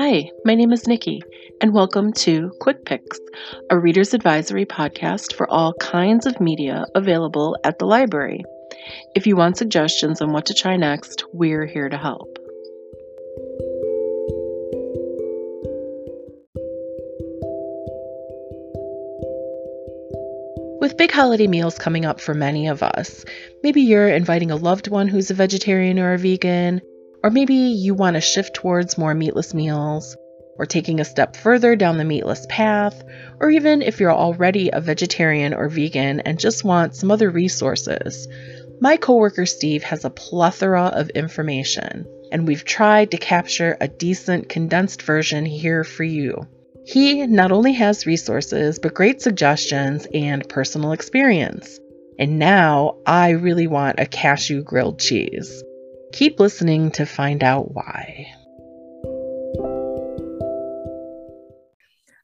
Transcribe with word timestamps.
Hi, 0.00 0.30
my 0.44 0.54
name 0.54 0.70
is 0.70 0.86
Nikki, 0.86 1.24
and 1.60 1.74
welcome 1.74 2.12
to 2.12 2.52
Quick 2.60 2.84
Picks, 2.84 3.18
a 3.68 3.76
reader's 3.76 4.14
advisory 4.14 4.64
podcast 4.64 5.32
for 5.32 5.50
all 5.50 5.72
kinds 5.80 6.24
of 6.24 6.40
media 6.40 6.84
available 6.94 7.58
at 7.64 7.80
the 7.80 7.84
library. 7.84 8.44
If 9.16 9.26
you 9.26 9.34
want 9.34 9.56
suggestions 9.56 10.22
on 10.22 10.32
what 10.32 10.46
to 10.46 10.54
try 10.54 10.76
next, 10.76 11.24
we're 11.32 11.66
here 11.66 11.88
to 11.88 11.98
help. 11.98 12.38
With 20.80 20.96
big 20.96 21.10
holiday 21.10 21.48
meals 21.48 21.76
coming 21.76 22.04
up 22.04 22.20
for 22.20 22.34
many 22.34 22.68
of 22.68 22.84
us, 22.84 23.24
maybe 23.64 23.80
you're 23.80 24.06
inviting 24.06 24.52
a 24.52 24.56
loved 24.56 24.86
one 24.86 25.08
who's 25.08 25.32
a 25.32 25.34
vegetarian 25.34 25.98
or 25.98 26.12
a 26.12 26.18
vegan, 26.18 26.82
or 27.28 27.30
maybe 27.30 27.54
you 27.54 27.92
want 27.92 28.14
to 28.14 28.22
shift 28.22 28.54
towards 28.54 28.96
more 28.96 29.12
meatless 29.12 29.52
meals, 29.52 30.16
or 30.56 30.64
taking 30.64 30.98
a 30.98 31.04
step 31.04 31.36
further 31.36 31.76
down 31.76 31.98
the 31.98 32.04
meatless 32.04 32.46
path, 32.48 33.04
or 33.38 33.50
even 33.50 33.82
if 33.82 34.00
you're 34.00 34.10
already 34.10 34.70
a 34.72 34.80
vegetarian 34.80 35.52
or 35.52 35.68
vegan 35.68 36.20
and 36.20 36.40
just 36.40 36.64
want 36.64 36.96
some 36.96 37.10
other 37.10 37.28
resources. 37.28 38.26
My 38.80 38.96
coworker 38.96 39.44
Steve 39.44 39.82
has 39.82 40.06
a 40.06 40.10
plethora 40.10 40.84
of 40.84 41.10
information, 41.10 42.06
and 42.32 42.48
we've 42.48 42.64
tried 42.64 43.10
to 43.10 43.18
capture 43.18 43.76
a 43.78 43.88
decent 43.88 44.48
condensed 44.48 45.02
version 45.02 45.44
here 45.44 45.84
for 45.84 46.04
you. 46.04 46.48
He 46.86 47.26
not 47.26 47.52
only 47.52 47.74
has 47.74 48.06
resources, 48.06 48.78
but 48.78 48.94
great 48.94 49.20
suggestions 49.20 50.06
and 50.14 50.48
personal 50.48 50.92
experience. 50.92 51.78
And 52.18 52.38
now 52.38 52.96
I 53.04 53.32
really 53.32 53.66
want 53.66 54.00
a 54.00 54.06
cashew 54.06 54.62
grilled 54.62 54.98
cheese. 54.98 55.62
Keep 56.12 56.40
listening 56.40 56.90
to 56.92 57.04
find 57.04 57.44
out 57.44 57.74
why. 57.74 58.26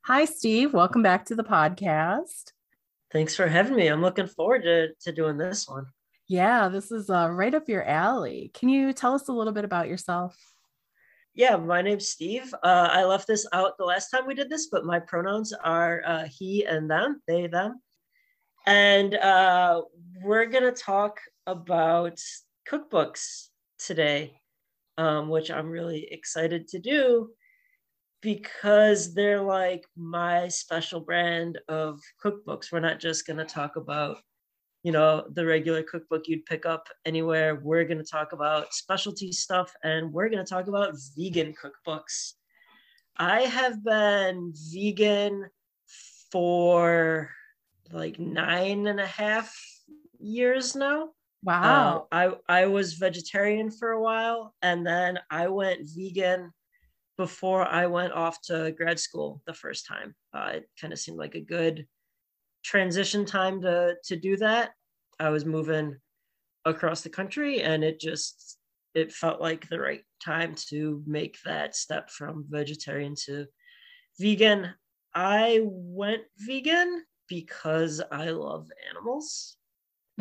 Hi, 0.06 0.24
Steve. 0.24 0.72
Welcome 0.72 1.02
back 1.02 1.26
to 1.26 1.34
the 1.34 1.44
podcast. 1.44 2.52
Thanks 3.12 3.36
for 3.36 3.46
having 3.46 3.76
me. 3.76 3.88
I'm 3.88 4.00
looking 4.00 4.26
forward 4.26 4.62
to, 4.62 4.88
to 5.02 5.12
doing 5.12 5.36
this 5.36 5.68
one. 5.68 5.84
Yeah, 6.28 6.68
this 6.68 6.90
is 6.90 7.10
uh, 7.10 7.28
right 7.30 7.54
up 7.54 7.68
your 7.68 7.84
alley. 7.84 8.50
Can 8.54 8.70
you 8.70 8.94
tell 8.94 9.14
us 9.14 9.28
a 9.28 9.32
little 9.32 9.52
bit 9.52 9.66
about 9.66 9.88
yourself? 9.88 10.34
Yeah, 11.34 11.56
my 11.56 11.82
name's 11.82 12.08
Steve. 12.08 12.54
Uh, 12.62 12.88
I 12.90 13.04
left 13.04 13.26
this 13.26 13.46
out 13.52 13.76
the 13.76 13.84
last 13.84 14.08
time 14.08 14.26
we 14.26 14.34
did 14.34 14.48
this, 14.48 14.68
but 14.72 14.86
my 14.86 14.98
pronouns 14.98 15.52
are 15.52 16.02
uh, 16.06 16.24
he 16.30 16.64
and 16.64 16.90
them, 16.90 17.20
they, 17.28 17.48
them. 17.48 17.82
And 18.66 19.14
uh, 19.16 19.82
we're 20.22 20.46
going 20.46 20.64
to 20.64 20.72
talk 20.72 21.20
about 21.46 22.18
cookbooks 22.66 23.48
today, 23.86 24.40
um, 24.98 25.28
which 25.28 25.50
I'm 25.50 25.68
really 25.68 26.08
excited 26.10 26.68
to 26.68 26.78
do 26.78 27.30
because 28.22 29.14
they're 29.14 29.42
like 29.42 29.84
my 29.96 30.48
special 30.48 31.00
brand 31.00 31.58
of 31.68 32.00
cookbooks. 32.24 32.72
We're 32.72 32.80
not 32.80 33.00
just 33.00 33.26
going 33.26 33.36
to 33.36 33.44
talk 33.44 33.76
about 33.76 34.18
you 34.84 34.92
know, 34.92 35.24
the 35.32 35.44
regular 35.44 35.82
cookbook 35.82 36.28
you'd 36.28 36.44
pick 36.44 36.66
up 36.66 36.88
anywhere. 37.06 37.56
We're 37.56 37.86
going 37.86 37.98
to 37.98 38.04
talk 38.04 38.32
about 38.32 38.74
specialty 38.74 39.32
stuff 39.32 39.72
and 39.82 40.12
we're 40.12 40.28
going 40.28 40.44
to 40.44 40.48
talk 40.48 40.68
about 40.68 40.94
vegan 41.16 41.54
cookbooks. 41.54 42.34
I 43.16 43.42
have 43.42 43.82
been 43.82 44.52
vegan 44.54 45.46
for 46.30 47.30
like 47.92 48.18
nine 48.18 48.86
and 48.86 49.00
a 49.00 49.06
half 49.06 49.56
years 50.18 50.76
now. 50.76 51.10
Wow. 51.44 52.08
Uh, 52.12 52.36
I, 52.48 52.62
I 52.62 52.66
was 52.66 52.94
vegetarian 52.94 53.70
for 53.70 53.90
a 53.92 54.00
while 54.02 54.54
and 54.62 54.86
then 54.86 55.18
I 55.30 55.48
went 55.48 55.88
vegan 55.94 56.52
before 57.16 57.62
I 57.66 57.86
went 57.86 58.12
off 58.14 58.40
to 58.44 58.72
grad 58.72 59.00
school 59.00 59.42
the 59.46 59.54
first 59.54 59.86
time. 59.86 60.14
Uh, 60.32 60.52
it 60.56 60.70
kind 60.80 60.92
of 60.92 60.98
seemed 60.98 61.18
like 61.18 61.34
a 61.34 61.40
good 61.40 61.86
transition 62.64 63.24
time 63.26 63.60
to 63.62 63.96
to 64.04 64.16
do 64.16 64.36
that. 64.38 64.72
I 65.20 65.30
was 65.30 65.44
moving 65.44 65.98
across 66.64 67.02
the 67.02 67.10
country 67.10 67.62
and 67.62 67.84
it 67.84 68.00
just 68.00 68.58
it 68.94 69.12
felt 69.12 69.40
like 69.40 69.68
the 69.68 69.80
right 69.80 70.04
time 70.24 70.54
to 70.70 71.02
make 71.06 71.38
that 71.44 71.76
step 71.76 72.10
from 72.10 72.46
vegetarian 72.48 73.14
to 73.26 73.46
vegan. 74.20 74.74
I 75.14 75.60
went 75.64 76.24
vegan 76.38 77.04
because 77.28 78.02
I 78.12 78.30
love 78.30 78.70
animals. 78.90 79.58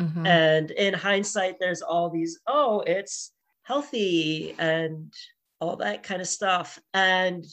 Mm-hmm. 0.00 0.26
And 0.26 0.70
in 0.70 0.94
hindsight, 0.94 1.56
there's 1.60 1.82
all 1.82 2.10
these, 2.10 2.40
oh, 2.46 2.80
it's 2.80 3.32
healthy 3.62 4.54
and 4.58 5.12
all 5.60 5.76
that 5.76 6.02
kind 6.02 6.20
of 6.20 6.28
stuff. 6.28 6.78
And 6.92 7.44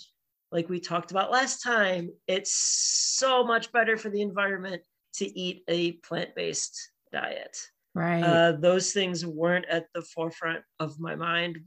like 0.52 0.69
we 0.69 0.79
talked 0.79 1.12
about 1.12 1.31
last 1.31 1.63
time, 1.63 2.09
it's 2.28 2.53
so 2.53 3.44
much 3.44 3.72
better 3.72 3.97
for 3.97 4.09
the 4.09 4.22
environment 4.22 4.81
to 5.16 5.40
eat 5.40 5.63
a 5.68 5.94
plant 5.94 6.35
based 6.35 6.91
diet. 7.12 7.57
Right. 7.94 8.24
Uh, 8.24 8.53
those 8.53 8.91
things 8.91 9.25
weren't 9.25 9.66
at 9.69 9.88
the 9.94 10.02
forefront 10.02 10.63
of 10.79 11.00
my 11.00 11.16
mind 11.16 11.59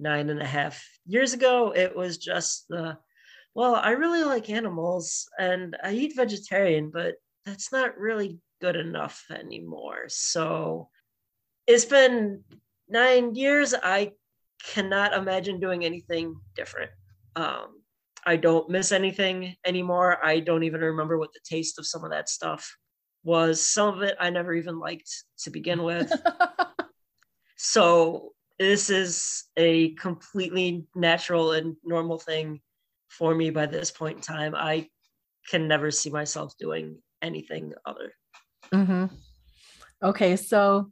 nine 0.00 0.30
and 0.30 0.40
a 0.40 0.46
half 0.46 0.84
years 1.06 1.32
ago. 1.32 1.72
It 1.74 1.96
was 1.96 2.18
just 2.18 2.66
the, 2.68 2.98
well, 3.54 3.74
I 3.74 3.90
really 3.90 4.24
like 4.24 4.50
animals 4.50 5.28
and 5.38 5.76
I 5.82 5.92
eat 5.92 6.16
vegetarian, 6.16 6.90
but 6.90 7.14
that's 7.44 7.72
not 7.72 7.98
really 7.98 8.38
good 8.60 8.76
enough 8.76 9.24
anymore. 9.30 10.04
So 10.08 10.88
it's 11.66 11.84
been 11.84 12.44
nine 12.88 13.34
years. 13.34 13.74
I 13.74 14.12
cannot 14.64 15.14
imagine 15.14 15.60
doing 15.60 15.84
anything 15.84 16.36
different. 16.56 16.90
Um, 17.36 17.82
I 18.26 18.36
don't 18.36 18.68
miss 18.68 18.92
anything 18.92 19.54
anymore. 19.64 20.24
I 20.24 20.40
don't 20.40 20.64
even 20.64 20.80
remember 20.80 21.18
what 21.18 21.32
the 21.32 21.40
taste 21.44 21.78
of 21.78 21.86
some 21.86 22.04
of 22.04 22.10
that 22.10 22.28
stuff 22.28 22.76
was. 23.24 23.66
Some 23.66 23.94
of 23.94 24.02
it 24.02 24.16
I 24.18 24.30
never 24.30 24.54
even 24.54 24.78
liked 24.78 25.10
to 25.40 25.50
begin 25.50 25.82
with. 25.82 26.12
so 27.56 28.32
this 28.58 28.90
is 28.90 29.44
a 29.56 29.94
completely 29.94 30.86
natural 30.94 31.52
and 31.52 31.76
normal 31.84 32.18
thing 32.18 32.60
for 33.08 33.34
me 33.34 33.50
by 33.50 33.66
this 33.66 33.90
point 33.90 34.16
in 34.16 34.22
time. 34.22 34.54
I 34.54 34.88
can 35.48 35.68
never 35.68 35.90
see 35.90 36.10
myself 36.10 36.54
doing 36.58 36.98
anything 37.22 37.72
other. 37.86 38.12
Mm-hmm. 38.72 39.06
Okay, 40.02 40.36
so 40.36 40.90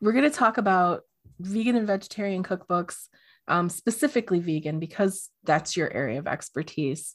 we're 0.00 0.12
going 0.12 0.30
to 0.30 0.36
talk 0.36 0.58
about 0.58 1.02
vegan 1.40 1.76
and 1.76 1.86
vegetarian 1.86 2.42
cookbooks, 2.42 3.08
um, 3.48 3.68
specifically 3.68 4.40
vegan, 4.40 4.78
because 4.78 5.30
that's 5.44 5.76
your 5.76 5.92
area 5.92 6.18
of 6.18 6.26
expertise. 6.26 7.14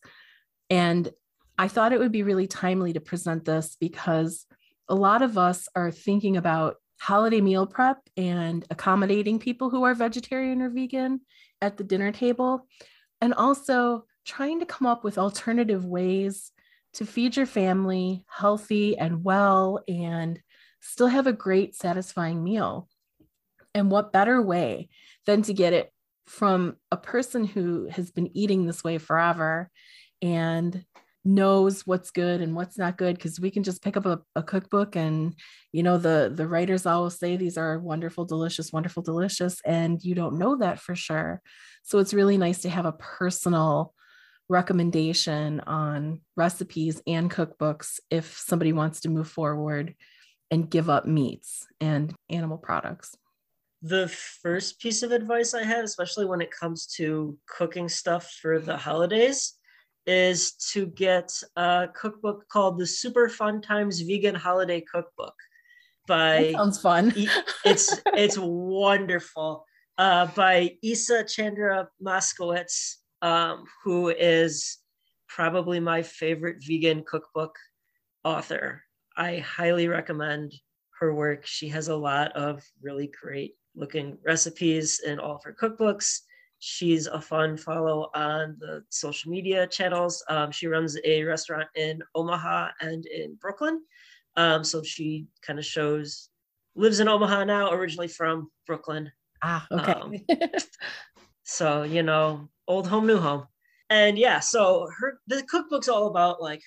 And 0.70 1.10
I 1.58 1.68
thought 1.68 1.94
it 1.94 2.00
would 2.00 2.12
be 2.12 2.24
really 2.24 2.48
timely 2.48 2.94
to 2.94 3.00
present 3.00 3.46
this 3.46 3.78
because 3.80 4.46
a 4.90 4.96
lot 4.96 5.22
of 5.22 5.38
us 5.38 5.68
are 5.76 5.92
thinking 5.92 6.38
about 6.38 6.76
holiday 7.00 7.42
meal 7.42 7.68
prep 7.68 8.00
and 8.18 8.66
accommodating 8.70 9.40
people 9.40 9.70
who 9.70 9.84
are 9.84 9.94
vegetarian 9.94 10.62
or 10.62 10.70
vegan 10.70 11.22
at 11.62 11.78
the 11.78 11.84
dinner 11.84 12.12
table, 12.12 12.68
and 13.22 13.34
also 13.34 14.06
trying 14.26 14.60
to 14.60 14.66
come 14.66 14.88
up 14.88 15.04
with 15.04 15.18
alternative 15.18 15.86
ways 15.86 16.52
to 16.94 17.06
feed 17.06 17.36
your 17.36 17.46
family 17.46 18.26
healthy 18.28 18.98
and 18.98 19.24
well 19.24 19.84
and 19.88 20.40
still 20.80 21.08
have 21.08 21.28
a 21.28 21.34
great, 21.34 21.76
satisfying 21.76 22.44
meal. 22.44 22.88
And 23.74 23.90
what 23.90 24.14
better 24.14 24.42
way 24.42 24.90
than 25.26 25.42
to 25.44 25.54
get 25.54 25.74
it 25.74 25.92
from 26.26 26.76
a 26.92 26.98
person 26.98 27.46
who 27.46 27.88
has 27.90 28.12
been 28.12 28.36
eating 28.36 28.66
this 28.66 28.84
way 28.84 28.98
forever 28.98 29.70
and 30.22 30.86
knows 31.26 31.88
what's 31.88 32.12
good 32.12 32.42
and 32.42 32.56
what's 32.56 32.78
not 32.78 32.98
good 32.98 33.16
because 33.16 33.40
we 33.40 33.50
can 33.50 33.64
just 33.64 33.82
pick 33.82 33.96
up 33.96 34.06
a, 34.06 34.20
a, 34.36 34.44
cookbook 34.44 34.98
and 34.98 35.34
you 35.72 35.82
know 35.82 35.98
the 35.98 36.32
the 36.34 36.46
writers 36.46 36.86
always 36.86 37.18
say 37.18 37.38
these 37.38 37.58
are 37.58 37.80
wonderful 37.80 38.26
delicious 38.26 38.74
wonderful 38.74 39.02
delicious 39.02 39.62
and 39.66 40.04
you 40.04 40.16
don't 40.16 40.38
know 40.38 40.58
that 40.58 40.80
for 40.80 40.96
sure 40.96 41.42
so 41.82 42.00
it's 42.00 42.14
really 42.14 42.38
nice 42.38 42.62
to 42.64 42.70
have 42.70 42.86
a 42.86 42.92
personal 42.94 43.94
recommendation 44.50 45.60
on 45.62 46.22
recipes 46.36 47.02
and 47.08 47.32
cookbooks 47.32 48.00
if 48.10 48.38
somebody 48.38 48.74
wants 48.74 49.02
to 49.02 49.10
move 49.10 49.28
forward 49.28 49.96
and 50.52 50.70
give 50.70 50.90
up 50.90 51.06
meats 51.06 51.66
and 51.80 52.14
animal 52.30 52.58
products 52.58 53.16
the 53.82 54.08
first 54.08 54.80
piece 54.80 55.02
of 55.02 55.12
advice 55.12 55.54
i 55.54 55.64
have 55.64 55.84
especially 55.84 56.26
when 56.26 56.42
it 56.42 56.52
comes 56.52 56.88
to 56.88 57.38
cooking 57.48 57.88
stuff 57.90 58.30
for 58.42 58.60
the 58.60 58.78
holidays 58.78 59.54
is 60.06 60.54
to 60.54 60.86
get 60.88 61.32
a 61.56 61.88
cookbook 61.96 62.48
called 62.50 62.78
the 62.78 62.88
Super 62.88 63.30
Fun 63.30 63.62
Times 63.62 64.02
Vegan 64.02 64.36
Holiday 64.36 64.82
Cookbook. 64.82 65.36
By 66.08 66.44
that 66.44 66.52
sounds 66.54 66.82
fun. 66.82 67.14
it's 67.66 68.02
it's 68.08 68.38
wonderful. 68.38 69.66
Uh, 69.98 70.26
by 70.36 70.78
Isa 70.82 71.24
Chandra 71.24 71.88
Moskowitz, 72.04 72.96
um, 73.24 73.64
who 73.84 74.10
is 74.10 74.78
probably 75.28 75.80
my 75.80 76.04
favorite 76.04 76.58
vegan 76.64 77.04
cookbook 77.08 77.56
author. 78.24 78.84
I 79.18 79.38
highly 79.38 79.88
recommend 79.88 80.54
her 81.00 81.16
work. 81.16 81.46
She 81.46 81.70
has 81.70 81.88
a 81.88 81.96
lot 81.96 82.32
of 82.34 82.62
really 82.82 83.10
great 83.20 83.56
looking 83.76 84.18
recipes 84.24 85.02
in 85.04 85.20
all 85.20 85.38
of 85.38 85.44
her 85.44 85.56
cookbooks. 85.60 86.20
she's 86.60 87.08
a 87.08 87.20
fun 87.20 87.58
follow 87.58 88.10
on 88.16 88.56
the 88.60 88.84
social 88.90 89.32
media 89.32 89.68
channels. 89.68 90.24
Um, 90.30 90.52
she 90.52 90.68
runs 90.68 90.98
a 91.04 91.24
restaurant 91.24 91.68
in 91.76 92.02
Omaha 92.16 92.70
and 92.80 93.06
in 93.06 93.36
Brooklyn. 93.36 93.82
Um, 94.36 94.64
so 94.64 94.82
she 94.84 95.28
kind 95.42 95.60
of 95.60 95.66
shows, 95.66 96.30
lives 96.76 97.00
in 97.00 97.08
Omaha 97.08 97.44
now, 97.46 97.72
originally 97.72 98.08
from 98.08 98.50
Brooklyn. 98.66 99.12
Ah, 99.42 99.68
okay. 99.72 99.92
Um, 99.92 100.16
so, 101.44 101.84
you 101.84 102.02
know, 102.02 102.50
old 102.68 102.88
home, 102.88 103.08
new 103.08 103.18
home. 103.18 103.46
And 103.90 104.18
yeah, 104.18 104.40
so 104.40 104.88
her 105.00 105.20
the 105.28 105.44
cookbook's 105.44 105.90
all 105.90 106.08
about 106.08 106.42
like 106.42 106.62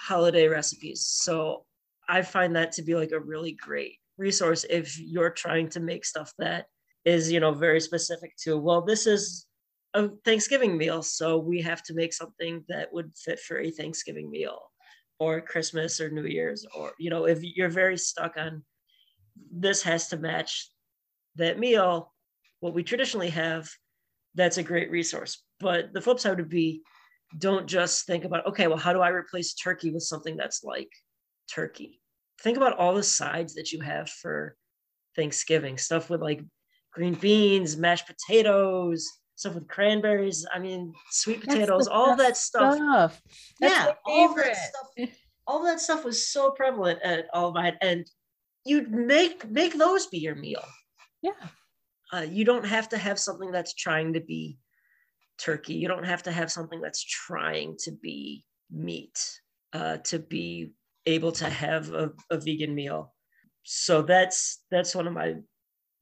holiday 0.00 0.48
recipes. 0.48 1.04
So 1.06 1.64
I 2.08 2.22
find 2.22 2.56
that 2.56 2.72
to 2.72 2.82
be 2.82 2.94
like 2.94 3.12
a 3.12 3.20
really 3.20 3.52
great 3.52 3.98
resource 4.18 4.64
if 4.68 4.98
you're 4.98 5.30
trying 5.30 5.68
to 5.70 5.80
make 5.80 6.04
stuff 6.04 6.32
that 6.38 6.66
is, 7.04 7.30
you 7.30 7.40
know, 7.40 7.52
very 7.52 7.80
specific 7.80 8.34
to, 8.44 8.56
well, 8.56 8.82
this 8.82 9.06
is 9.06 9.46
a 9.94 10.08
Thanksgiving 10.24 10.76
meal. 10.76 11.02
So 11.02 11.38
we 11.38 11.60
have 11.62 11.82
to 11.84 11.94
make 11.94 12.12
something 12.12 12.64
that 12.68 12.92
would 12.92 13.12
fit 13.16 13.40
for 13.40 13.58
a 13.58 13.70
Thanksgiving 13.70 14.30
meal 14.30 14.70
or 15.18 15.40
Christmas 15.40 16.00
or 16.00 16.10
New 16.10 16.24
Year's, 16.24 16.66
or, 16.76 16.92
you 16.98 17.10
know, 17.10 17.24
if 17.26 17.40
you're 17.42 17.68
very 17.68 17.96
stuck 17.96 18.36
on 18.36 18.62
this 19.52 19.82
has 19.82 20.08
to 20.08 20.16
match 20.16 20.70
that 21.36 21.58
meal, 21.58 22.12
what 22.60 22.74
we 22.74 22.82
traditionally 22.82 23.30
have, 23.30 23.68
that's 24.34 24.58
a 24.58 24.62
great 24.62 24.90
resource. 24.90 25.42
But 25.60 25.92
the 25.92 26.00
flip 26.00 26.18
side 26.18 26.36
would 26.38 26.48
be 26.48 26.82
don't 27.38 27.66
just 27.66 28.06
think 28.06 28.24
about, 28.24 28.46
okay, 28.46 28.66
well, 28.66 28.76
how 28.78 28.92
do 28.92 29.00
I 29.00 29.08
replace 29.08 29.54
turkey 29.54 29.90
with 29.90 30.02
something 30.02 30.36
that's 30.36 30.62
like 30.62 30.90
turkey? 31.52 32.00
Think 32.40 32.56
about 32.56 32.76
all 32.78 32.94
the 32.94 33.02
sides 33.02 33.54
that 33.54 33.72
you 33.72 33.80
have 33.80 34.08
for 34.08 34.56
Thanksgiving, 35.16 35.78
stuff 35.78 36.10
with 36.10 36.20
like 36.20 36.42
green 36.92 37.14
beans, 37.14 37.76
mashed 37.76 38.06
potatoes, 38.06 39.08
stuff 39.36 39.54
with 39.54 39.68
cranberries. 39.68 40.46
I 40.52 40.58
mean, 40.58 40.94
sweet 41.10 41.40
potatoes, 41.40 41.88
all 41.88 42.16
that 42.16 42.36
stuff. 42.36 42.76
stuff. 42.76 43.22
yeah, 43.60 43.92
all 44.04 44.34
that 44.34 44.56
stuff. 44.56 45.08
All 45.46 45.64
that 45.64 45.80
stuff 45.80 46.04
was 46.04 46.26
so 46.26 46.52
prevalent 46.52 47.00
at 47.02 47.26
all 47.34 47.48
of 47.48 47.54
mine, 47.54 47.76
and 47.82 48.06
you'd 48.64 48.90
make 48.90 49.48
make 49.50 49.76
those 49.76 50.06
be 50.06 50.18
your 50.18 50.34
meal. 50.34 50.64
Yeah. 51.20 51.32
Uh, 52.12 52.26
you 52.28 52.44
don't 52.44 52.66
have 52.66 52.88
to 52.90 52.98
have 52.98 53.18
something 53.18 53.50
that's 53.50 53.74
trying 53.74 54.12
to 54.12 54.20
be 54.20 54.58
turkey. 55.38 55.74
You 55.74 55.88
don't 55.88 56.04
have 56.04 56.22
to 56.24 56.32
have 56.32 56.50
something 56.50 56.80
that's 56.80 57.02
trying 57.02 57.76
to 57.80 57.92
be 57.92 58.44
meat 58.70 59.40
uh, 59.72 59.98
to 59.98 60.18
be 60.18 60.72
able 61.06 61.32
to 61.32 61.48
have 61.48 61.92
a, 61.92 62.12
a 62.30 62.38
vegan 62.38 62.74
meal. 62.74 63.12
So 63.62 64.02
that's 64.02 64.62
that's 64.70 64.94
one 64.94 65.06
of 65.06 65.12
my 65.12 65.36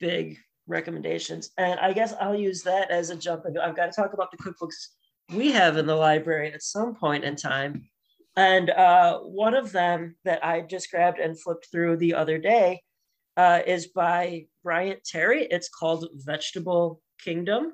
big 0.00 0.36
recommendations. 0.66 1.50
And 1.58 1.78
I 1.80 1.92
guess 1.92 2.14
I'll 2.20 2.34
use 2.34 2.62
that 2.62 2.90
as 2.90 3.10
a 3.10 3.16
jump. 3.16 3.44
I've 3.46 3.76
got 3.76 3.86
to 3.86 3.92
talk 3.92 4.12
about 4.12 4.30
the 4.30 4.38
cookbooks 4.38 4.74
we 5.34 5.52
have 5.52 5.76
in 5.76 5.86
the 5.86 5.96
library 5.96 6.52
at 6.52 6.62
some 6.62 6.94
point 6.94 7.24
in 7.24 7.36
time. 7.36 7.88
And 8.36 8.70
uh, 8.70 9.18
one 9.20 9.54
of 9.54 9.72
them 9.72 10.16
that 10.24 10.44
I 10.44 10.62
just 10.62 10.90
grabbed 10.90 11.18
and 11.18 11.38
flipped 11.38 11.68
through 11.70 11.98
the 11.98 12.14
other 12.14 12.38
day 12.38 12.82
uh, 13.36 13.60
is 13.66 13.88
by 13.88 14.46
Bryant 14.62 15.04
Terry. 15.04 15.46
It's 15.50 15.68
called 15.68 16.08
Vegetable 16.14 17.00
Kingdom. 17.22 17.72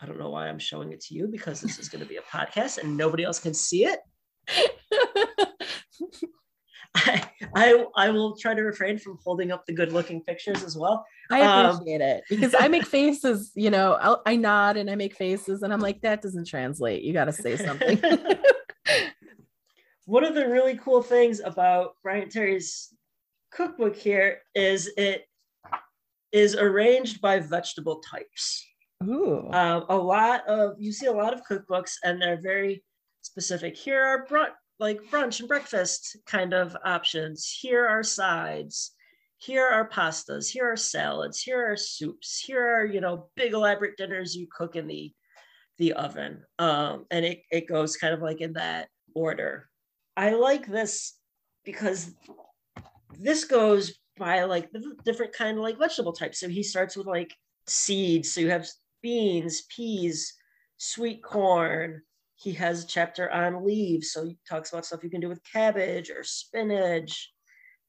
I 0.00 0.06
don't 0.06 0.18
know 0.18 0.30
why 0.30 0.48
I'm 0.48 0.58
showing 0.58 0.92
it 0.92 1.00
to 1.02 1.14
you 1.14 1.28
because 1.28 1.60
this 1.60 1.78
is 1.78 1.88
going 1.88 2.02
to 2.02 2.08
be 2.08 2.16
a 2.16 2.22
podcast 2.36 2.78
and 2.78 2.96
nobody 2.96 3.24
else 3.24 3.38
can 3.38 3.54
see 3.54 3.86
it. 3.86 4.00
I, 6.94 7.28
I, 7.54 7.84
I 7.96 8.10
will 8.10 8.36
try 8.36 8.54
to 8.54 8.62
refrain 8.62 8.98
from 8.98 9.18
holding 9.24 9.52
up 9.52 9.64
the 9.66 9.72
good 9.72 9.92
looking 9.92 10.22
pictures 10.22 10.62
as 10.64 10.76
well. 10.76 11.06
I 11.30 11.40
um, 11.40 11.66
appreciate 11.66 12.02
um, 12.02 12.08
it 12.08 12.24
because 12.28 12.54
I 12.58 12.68
make 12.68 12.86
faces, 12.86 13.52
you 13.54 13.70
know, 13.70 13.94
I'll, 14.00 14.22
I 14.26 14.36
nod 14.36 14.76
and 14.76 14.90
I 14.90 14.94
make 14.96 15.14
faces 15.14 15.62
and 15.62 15.72
I'm 15.72 15.80
like, 15.80 16.02
that 16.02 16.20
doesn't 16.20 16.48
translate. 16.48 17.02
You 17.02 17.12
got 17.12 17.26
to 17.26 17.32
say 17.32 17.56
something. 17.56 18.00
One 20.06 20.24
of 20.24 20.34
the 20.34 20.46
really 20.48 20.76
cool 20.76 21.02
things 21.02 21.40
about 21.40 21.96
Bryant 22.02 22.30
Terry's 22.30 22.94
cookbook 23.54 23.96
here 23.96 24.42
is 24.54 24.90
it 24.96 25.24
is 26.32 26.56
arranged 26.56 27.20
by 27.20 27.38
vegetable 27.38 28.00
types. 28.00 28.66
Ooh. 29.04 29.48
Um, 29.52 29.84
a 29.88 29.96
lot 29.96 30.46
of 30.48 30.74
you 30.78 30.92
see 30.92 31.06
a 31.06 31.12
lot 31.12 31.32
of 31.32 31.42
cookbooks 31.48 31.92
and 32.02 32.20
they're 32.20 32.40
very 32.40 32.82
specific. 33.22 33.76
Here 33.76 34.02
are 34.02 34.26
brunch, 34.26 34.52
like 34.78 35.00
brunch 35.10 35.40
and 35.40 35.48
breakfast 35.48 36.16
kind 36.26 36.52
of 36.52 36.76
options. 36.84 37.48
Here 37.60 37.86
are 37.86 38.02
sides. 38.02 38.92
Here 39.38 39.66
are 39.66 39.88
pastas. 39.88 40.50
Here 40.50 40.70
are 40.70 40.76
salads. 40.76 41.40
Here 41.40 41.70
are 41.70 41.76
soups. 41.76 42.40
Here 42.40 42.66
are 42.76 42.84
you 42.84 43.00
know 43.00 43.28
big 43.36 43.52
elaborate 43.52 43.96
dinners 43.96 44.34
you 44.34 44.48
cook 44.50 44.76
in 44.76 44.86
the 44.86 45.12
the 45.78 45.92
oven. 45.92 46.42
Um, 46.58 47.06
and 47.10 47.24
it 47.24 47.42
it 47.50 47.68
goes 47.68 47.96
kind 47.96 48.14
of 48.14 48.22
like 48.22 48.40
in 48.40 48.54
that 48.54 48.88
order. 49.14 49.68
I 50.16 50.30
like 50.34 50.66
this 50.66 51.14
because 51.64 52.12
this 53.18 53.44
goes 53.44 53.98
by 54.16 54.44
like 54.44 54.70
the 54.70 54.94
different 55.04 55.32
kind 55.32 55.56
of 55.56 55.62
like 55.62 55.78
vegetable 55.78 56.12
types. 56.12 56.40
So 56.40 56.48
he 56.48 56.62
starts 56.62 56.96
with 56.96 57.06
like 57.06 57.34
seeds. 57.66 58.32
So 58.32 58.40
you 58.40 58.50
have 58.50 58.66
beans, 59.02 59.62
peas, 59.74 60.34
sweet 60.76 61.22
corn. 61.22 62.02
He 62.36 62.52
has 62.52 62.84
a 62.84 62.86
chapter 62.86 63.30
on 63.30 63.64
leaves. 63.64 64.12
So 64.12 64.24
he 64.24 64.38
talks 64.48 64.72
about 64.72 64.86
stuff 64.86 65.02
you 65.02 65.10
can 65.10 65.20
do 65.20 65.28
with 65.28 65.40
cabbage 65.50 66.10
or 66.10 66.22
spinach. 66.22 67.32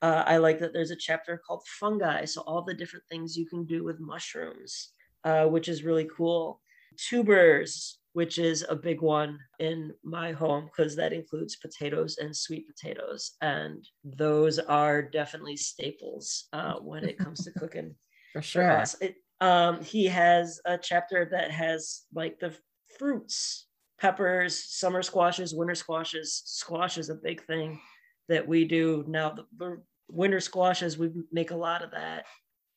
Uh, 0.01 0.23
I 0.25 0.37
like 0.37 0.59
that 0.59 0.73
there's 0.73 0.91
a 0.91 0.95
chapter 0.95 1.41
called 1.45 1.63
fungi. 1.79 2.25
So 2.25 2.41
all 2.41 2.63
the 2.63 2.73
different 2.73 3.05
things 3.09 3.37
you 3.37 3.47
can 3.47 3.65
do 3.65 3.83
with 3.83 3.99
mushrooms, 3.99 4.91
uh, 5.23 5.45
which 5.45 5.67
is 5.67 5.83
really 5.83 6.07
cool. 6.15 6.61
Tubers, 6.97 7.99
which 8.15 8.37
is 8.37 8.65
a 8.69 8.75
big 8.77 9.01
one 9.01 9.37
in 9.59 9.93
my 10.01 10.31
home 10.31 10.69
because 10.71 10.95
that 10.95 11.11
includes 11.11 11.57
potatoes 11.57 12.17
and 12.17 12.33
sweet 12.33 12.65
potatoes. 12.65 13.33
And 13.41 13.85
those 14.05 14.57
are 14.57 15.01
definitely 15.01 15.57
staples 15.57 16.45
uh, 16.53 16.75
when 16.75 17.03
it 17.03 17.17
comes 17.17 17.43
to 17.43 17.51
cooking. 17.59 17.93
For 18.31 18.41
sure. 18.41 18.85
It, 19.01 19.15
um, 19.41 19.83
he 19.83 20.05
has 20.05 20.61
a 20.63 20.77
chapter 20.77 21.27
that 21.29 21.51
has 21.51 22.03
like 22.13 22.39
the 22.39 22.53
fruits, 22.97 23.67
peppers, 23.99 24.63
summer 24.63 25.03
squashes, 25.03 25.53
winter 25.53 25.75
squashes. 25.75 26.41
Squash 26.45 26.97
is 26.97 27.09
a 27.09 27.15
big 27.15 27.43
thing 27.43 27.81
that 28.29 28.47
we 28.47 28.63
do 28.63 29.03
now. 29.09 29.31
The, 29.31 29.43
the 29.57 29.81
winter 30.07 30.39
squashes, 30.39 30.97
we 30.97 31.11
make 31.33 31.51
a 31.51 31.57
lot 31.57 31.83
of 31.83 31.91
that 31.91 32.23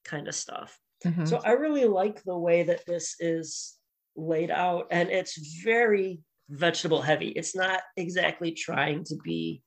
kind 0.05 0.26
of 0.26 0.35
stuff. 0.35 0.76
Mm-hmm. 1.06 1.26
So 1.26 1.40
I 1.44 1.52
really 1.52 1.85
like 1.85 2.25
the 2.25 2.37
way 2.37 2.64
that 2.64 2.85
this 2.87 3.14
is 3.21 3.77
laid 4.19 4.51
out 4.51 4.89
and 4.91 5.09
it's 5.09 5.63
very 5.63 6.21
vegetable 6.51 7.01
heavy. 7.03 7.29
It's 7.29 7.55
not 7.55 7.81
exactly 7.97 8.53
trying 8.53 9.05
to 9.05 9.17
be 9.23 9.63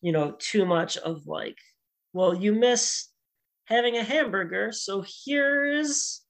you 0.00 0.12
know 0.12 0.36
too 0.38 0.64
much 0.64 0.96
of 0.96 1.26
like 1.26 1.58
well 2.12 2.32
you 2.32 2.52
miss 2.52 3.08
having 3.64 3.96
a 3.96 4.04
hamburger 4.04 4.70
so 4.70 5.04
here's 5.24 6.22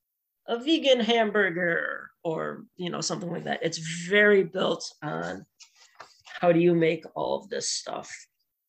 a 0.49 0.59
vegan 0.59 1.01
hamburger 1.01 2.11
or 2.25 2.65
you 2.77 2.91
know 2.91 3.01
something 3.01 3.31
like 3.31 3.45
that. 3.45 3.61
It's 3.63 3.79
very 4.09 4.45
built 4.45 4.91
on 5.03 5.45
how 6.41 6.53
do 6.53 6.59
you 6.59 6.75
make 6.75 7.05
all 7.15 7.37
of 7.37 7.49
this 7.49 7.69
stuff 7.69 8.11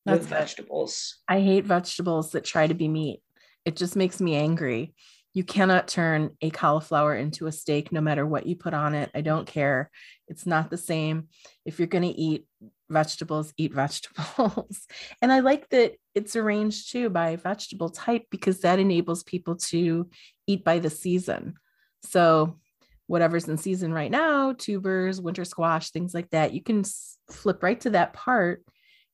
That's 0.06 0.20
with 0.20 0.28
vegetables. 0.28 1.18
I 1.28 1.40
hate 1.40 1.66
vegetables 1.66 2.32
that 2.32 2.44
try 2.44 2.68
to 2.68 2.74
be 2.74 2.88
meat. 2.88 3.22
It 3.66 3.76
just 3.76 3.96
makes 3.96 4.20
me 4.20 4.36
angry 4.36 4.94
you 5.34 5.44
cannot 5.44 5.88
turn 5.88 6.32
a 6.42 6.50
cauliflower 6.50 7.16
into 7.16 7.48
a 7.48 7.52
steak 7.52 7.92
no 7.92 8.02
matter 8.02 8.26
what 8.26 8.48
you 8.48 8.56
put 8.56 8.74
on 8.74 8.96
it. 8.96 9.12
I 9.14 9.22
don't 9.22 9.46
care. 9.46 9.92
It's 10.28 10.46
not 10.46 10.70
the 10.70 10.78
same. 10.78 11.28
If 11.66 11.78
you're 11.78 11.88
going 11.88 12.04
to 12.04 12.10
eat 12.10 12.46
vegetables, 12.90 13.54
eat 13.56 13.74
vegetables. 13.74 14.88
and 15.22 15.32
I 15.32 15.42
like 15.42 15.70
that 15.70 15.94
it's 16.16 16.36
arranged 16.36 16.92
too 16.92 17.10
by 17.10 17.36
vegetable 17.36 17.90
type 17.90 18.26
because 18.32 18.62
that 18.62 18.80
enables 18.80 19.24
people 19.24 19.56
to 19.58 20.10
eat 20.48 20.64
by 20.64 20.80
the 20.80 20.90
season. 20.90 21.56
So, 22.04 22.58
whatever's 23.06 23.48
in 23.48 23.58
season 23.58 23.92
right 23.92 24.12
now, 24.12 24.54
tubers, 24.54 25.20
winter 25.20 25.44
squash, 25.44 25.90
things 25.90 26.14
like 26.14 26.30
that, 26.30 26.54
you 26.54 26.62
can 26.62 26.84
flip 27.32 27.64
right 27.64 27.80
to 27.82 27.90
that 27.92 28.14
part 28.14 28.64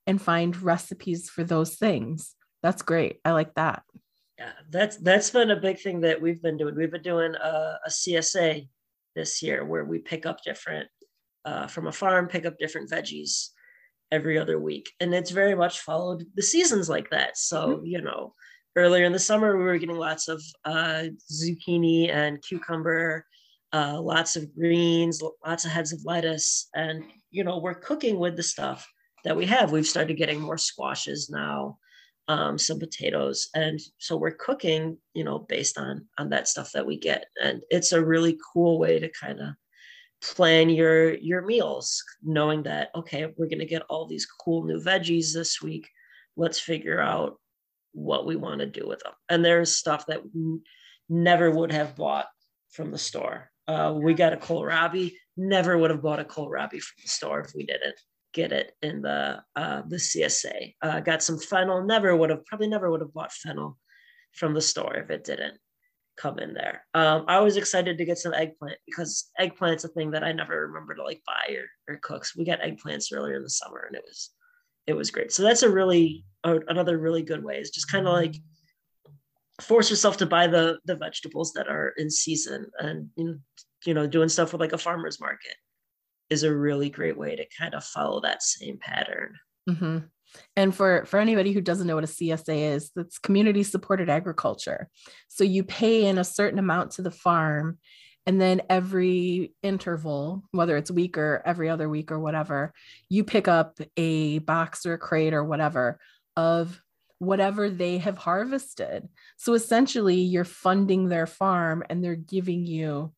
and 0.05 0.21
find 0.21 0.61
recipes 0.61 1.29
for 1.29 1.45
those 1.45 1.75
things. 1.75 2.35
That's 2.61 2.81
great. 2.81 3.19
I 3.23 3.31
like 3.31 3.53
that 3.55 3.83
yeah, 4.37 4.51
that's 4.69 4.97
that's 4.97 5.29
been 5.29 5.51
a 5.51 5.55
big 5.55 5.79
thing 5.79 6.01
that 6.01 6.21
we've 6.21 6.41
been 6.41 6.57
doing. 6.57 6.75
We've 6.75 6.91
been 6.91 7.01
doing 7.01 7.35
a, 7.35 7.77
a 7.85 7.89
CSA 7.89 8.67
this 9.15 9.41
year 9.41 9.63
where 9.63 9.85
we 9.85 9.99
pick 9.99 10.25
up 10.25 10.43
different 10.43 10.89
uh, 11.45 11.67
from 11.67 11.87
a 11.87 11.91
farm, 11.91 12.27
pick 12.27 12.45
up 12.45 12.57
different 12.59 12.89
veggies 12.89 13.49
every 14.11 14.37
other 14.37 14.59
week, 14.59 14.91
and 14.99 15.13
it's 15.13 15.31
very 15.31 15.55
much 15.55 15.79
followed 15.79 16.25
the 16.35 16.43
seasons 16.43 16.89
like 16.89 17.09
that. 17.11 17.37
So 17.37 17.77
mm-hmm. 17.77 17.85
you 17.85 18.01
know, 18.01 18.33
earlier 18.75 19.05
in 19.05 19.13
the 19.13 19.19
summer 19.19 19.57
we 19.57 19.63
were 19.63 19.77
getting 19.77 19.95
lots 19.95 20.27
of 20.27 20.43
uh, 20.65 21.05
zucchini 21.31 22.13
and 22.13 22.43
cucumber, 22.43 23.25
uh, 23.71 24.01
lots 24.01 24.35
of 24.35 24.53
greens, 24.53 25.21
lots 25.45 25.63
of 25.63 25.71
heads 25.71 25.93
of 25.93 26.03
lettuce, 26.03 26.67
and 26.75 27.05
you 27.31 27.45
know 27.45 27.59
we're 27.59 27.73
cooking 27.73 28.19
with 28.19 28.35
the 28.35 28.43
stuff 28.43 28.85
that 29.23 29.37
we 29.37 29.45
have. 29.45 29.71
We've 29.71 29.87
started 29.87 30.17
getting 30.17 30.41
more 30.41 30.57
squashes 30.57 31.29
now 31.29 31.77
um, 32.27 32.57
some 32.57 32.79
potatoes, 32.79 33.49
and 33.53 33.79
so 33.97 34.17
we're 34.17 34.31
cooking, 34.31 34.97
you 35.13 35.23
know, 35.23 35.39
based 35.39 35.77
on 35.77 36.07
on 36.17 36.29
that 36.29 36.47
stuff 36.47 36.71
that 36.73 36.85
we 36.85 36.97
get, 36.97 37.25
and 37.41 37.61
it's 37.69 37.91
a 37.91 38.03
really 38.03 38.37
cool 38.53 38.79
way 38.79 38.99
to 38.99 39.09
kind 39.09 39.39
of 39.39 39.49
plan 40.21 40.69
your 40.69 41.13
your 41.15 41.41
meals 41.41 42.01
knowing 42.23 42.63
that 42.63 42.89
okay 42.95 43.25
we're 43.37 43.49
going 43.49 43.59
to 43.59 43.65
get 43.65 43.83
all 43.89 44.07
these 44.07 44.25
cool 44.25 44.63
new 44.63 44.79
veggies 44.79 45.33
this 45.33 45.61
week. 45.61 45.87
Let's 46.35 46.59
figure 46.59 46.99
out 46.99 47.39
what 47.91 48.25
we 48.25 48.35
want 48.35 48.59
to 48.59 48.65
do 48.65 48.87
with 48.87 48.99
them 48.99 49.13
and 49.29 49.43
there's 49.43 49.75
stuff 49.75 50.05
that 50.07 50.21
we 50.33 50.59
never 51.09 51.51
would 51.51 51.71
have 51.71 51.95
bought 51.95 52.27
from 52.71 52.91
the 52.91 52.97
store. 52.97 53.49
Uh, 53.67 53.93
we 53.95 54.13
got 54.13 54.33
a 54.33 54.37
kohlrabi. 54.37 55.13
Never 55.37 55.77
would 55.77 55.91
have 55.91 56.01
bought 56.01 56.19
a 56.19 56.25
kohlrabi 56.25 56.81
from 56.81 56.97
the 57.01 57.09
store 57.09 57.39
if 57.41 57.53
we 57.55 57.65
didn't 57.65 57.95
get 58.35 58.51
it 58.51 58.73
in 58.83 59.01
the 59.01 59.41
uh, 59.55 59.81
the 59.87 59.95
csa 59.95 60.75
uh, 60.81 60.99
got 60.99 61.23
some 61.23 61.39
fennel 61.39 61.83
never 61.83 62.15
would 62.15 62.29
have 62.29 62.45
probably 62.45 62.67
never 62.67 62.91
would 62.91 63.01
have 63.01 63.13
bought 63.13 63.31
fennel 63.31 63.77
from 64.33 64.53
the 64.53 64.61
store 64.61 64.95
if 64.97 65.09
it 65.09 65.23
didn't 65.23 65.57
come 66.17 66.39
in 66.39 66.53
there. 66.53 66.85
Um, 66.93 67.25
I 67.27 67.39
was 67.39 67.57
excited 67.57 67.97
to 67.97 68.05
get 68.05 68.17
some 68.17 68.33
eggplant 68.33 68.77
because 68.85 69.31
eggplant's 69.39 69.83
a 69.83 69.89
thing 69.89 70.11
that 70.11 70.23
I 70.23 70.31
never 70.31 70.67
remember 70.67 70.95
to 70.95 71.03
like 71.03 71.21
buy 71.25 71.55
or, 71.55 71.93
or 71.93 71.99
cook. 72.01 72.25
So 72.25 72.35
we 72.37 72.45
got 72.45 72.61
eggplants 72.61 73.13
earlier 73.13 73.35
in 73.35 73.43
the 73.43 73.49
summer 73.49 73.85
and 73.87 73.95
it 73.95 74.03
was 74.05 74.31
it 74.87 74.93
was 74.93 75.11
great. 75.11 75.31
So 75.31 75.43
that's 75.43 75.63
a 75.63 75.69
really 75.69 76.25
uh, 76.43 76.59
another 76.67 76.97
really 76.97 77.23
good 77.23 77.43
way 77.43 77.57
is 77.57 77.71
just 77.71 77.91
kind 77.91 78.07
of 78.07 78.13
like 78.13 78.35
force 79.61 79.89
yourself 79.89 80.17
to 80.17 80.25
buy 80.25 80.47
the 80.47 80.77
the 80.85 80.95
vegetables 80.95 81.53
that 81.53 81.67
are 81.67 81.93
in 81.97 82.09
season 82.09 82.67
and 82.79 83.09
you 83.85 83.93
know 83.93 84.07
doing 84.07 84.29
stuff 84.29 84.51
with 84.51 84.61
like 84.61 84.73
a 84.73 84.77
farmer's 84.77 85.19
market 85.19 85.55
is 86.29 86.43
a 86.43 86.55
really 86.55 86.89
great 86.89 87.17
way 87.17 87.35
to 87.35 87.45
kind 87.57 87.73
of 87.73 87.83
follow 87.83 88.21
that 88.21 88.43
same 88.43 88.77
pattern. 88.79 89.33
Mm-hmm. 89.69 89.97
And 90.55 90.75
for, 90.75 91.05
for 91.05 91.19
anybody 91.19 91.53
who 91.53 91.61
doesn't 91.61 91.87
know 91.87 91.95
what 91.95 92.03
a 92.03 92.07
CSA 92.07 92.73
is, 92.73 92.91
that's 92.95 93.17
community 93.19 93.63
supported 93.63 94.09
agriculture. 94.09 94.89
So 95.27 95.43
you 95.43 95.63
pay 95.63 96.05
in 96.05 96.17
a 96.17 96.23
certain 96.23 96.59
amount 96.59 96.91
to 96.91 97.01
the 97.01 97.11
farm, 97.11 97.77
and 98.25 98.41
then 98.41 98.63
every 98.69 99.53
interval, 99.61 100.43
whether 100.51 100.75
it's 100.77 100.89
week 100.89 101.17
or 101.17 101.43
every 101.45 101.69
other 101.69 101.87
week 101.87 102.11
or 102.11 102.19
whatever, 102.19 102.73
you 103.07 103.23
pick 103.23 103.47
up 103.47 103.79
a 103.97 104.39
box 104.39 104.85
or 104.85 104.93
a 104.93 104.97
crate 104.97 105.33
or 105.33 105.43
whatever 105.43 105.99
of 106.35 106.81
whatever 107.19 107.69
they 107.69 107.99
have 107.99 108.17
harvested. 108.17 109.07
So 109.37 109.53
essentially, 109.53 110.19
you're 110.19 110.43
funding 110.43 111.07
their 111.07 111.27
farm 111.27 111.83
and 111.89 112.03
they're 112.03 112.15
giving 112.15 112.65
you 112.65 113.13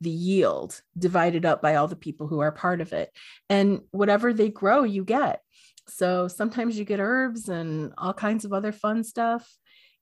the 0.00 0.10
yield 0.10 0.80
divided 0.98 1.44
up 1.44 1.60
by 1.60 1.74
all 1.74 1.88
the 1.88 1.96
people 1.96 2.26
who 2.26 2.40
are 2.40 2.52
part 2.52 2.80
of 2.80 2.92
it. 2.92 3.10
And 3.48 3.80
whatever 3.90 4.32
they 4.32 4.48
grow, 4.48 4.82
you 4.82 5.04
get. 5.04 5.40
So 5.88 6.28
sometimes 6.28 6.78
you 6.78 6.84
get 6.84 7.00
herbs 7.00 7.48
and 7.48 7.92
all 7.98 8.14
kinds 8.14 8.44
of 8.44 8.52
other 8.52 8.72
fun 8.72 9.04
stuff. 9.04 9.50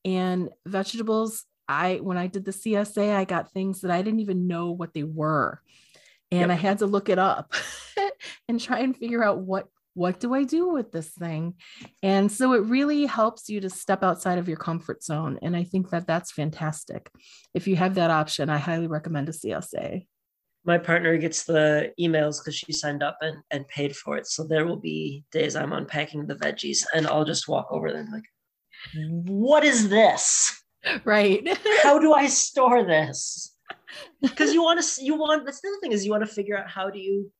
And 0.04 0.50
vegetables, 0.66 1.44
I 1.66 1.96
when 1.96 2.16
I 2.16 2.26
did 2.26 2.44
the 2.44 2.52
CSA, 2.52 3.14
I 3.14 3.24
got 3.24 3.52
things 3.52 3.80
that 3.80 3.90
I 3.90 4.02
didn't 4.02 4.20
even 4.20 4.46
know 4.46 4.70
what 4.70 4.94
they 4.94 5.02
were. 5.02 5.60
And 6.30 6.40
yep. 6.40 6.50
I 6.50 6.54
had 6.54 6.78
to 6.78 6.86
look 6.86 7.08
it 7.08 7.18
up 7.18 7.54
and 8.48 8.60
try 8.60 8.80
and 8.80 8.96
figure 8.96 9.24
out 9.24 9.40
what 9.40 9.68
what 9.98 10.20
do 10.20 10.32
I 10.32 10.44
do 10.44 10.68
with 10.70 10.92
this 10.92 11.10
thing? 11.10 11.54
And 12.02 12.30
so 12.30 12.52
it 12.52 12.62
really 12.62 13.04
helps 13.06 13.48
you 13.48 13.60
to 13.60 13.68
step 13.68 14.02
outside 14.02 14.38
of 14.38 14.48
your 14.48 14.56
comfort 14.56 15.02
zone. 15.02 15.38
And 15.42 15.56
I 15.56 15.64
think 15.64 15.90
that 15.90 16.06
that's 16.06 16.32
fantastic. 16.32 17.10
If 17.52 17.66
you 17.66 17.76
have 17.76 17.96
that 17.96 18.10
option, 18.10 18.48
I 18.48 18.58
highly 18.58 18.86
recommend 18.86 19.28
a 19.28 19.32
CSA 19.32 20.06
my 20.64 20.76
partner 20.76 21.16
gets 21.16 21.44
the 21.44 21.92
emails 21.98 22.40
because 22.40 22.54
she 22.54 22.72
signed 22.72 23.02
up 23.02 23.16
and, 23.22 23.38
and 23.50 23.66
paid 23.68 23.96
for 23.96 24.18
it. 24.18 24.26
So 24.26 24.44
there 24.44 24.66
will 24.66 24.76
be 24.76 25.24
days 25.32 25.56
I'm 25.56 25.72
unpacking 25.72 26.26
the 26.26 26.34
veggies 26.34 26.84
and 26.94 27.06
I'll 27.06 27.24
just 27.24 27.48
walk 27.48 27.68
over 27.70 27.90
there 27.90 28.02
and 28.02 28.12
like, 28.12 28.24
what 29.26 29.64
is 29.64 29.88
this? 29.88 30.54
Right. 31.04 31.46
how 31.82 31.98
do 31.98 32.12
I 32.12 32.28
store 32.28 32.84
this? 32.84 33.52
Because 34.22 34.54
you 34.54 34.62
want 34.62 34.80
to, 34.80 35.04
you 35.04 35.16
want, 35.16 35.44
that's 35.44 35.60
the 35.60 35.68
other 35.68 35.80
thing 35.80 35.90
is 35.90 36.04
you 36.04 36.12
want 36.12 36.24
to 36.24 36.32
figure 36.32 36.56
out 36.56 36.70
how 36.70 36.88
do 36.88 37.00
you 37.00 37.32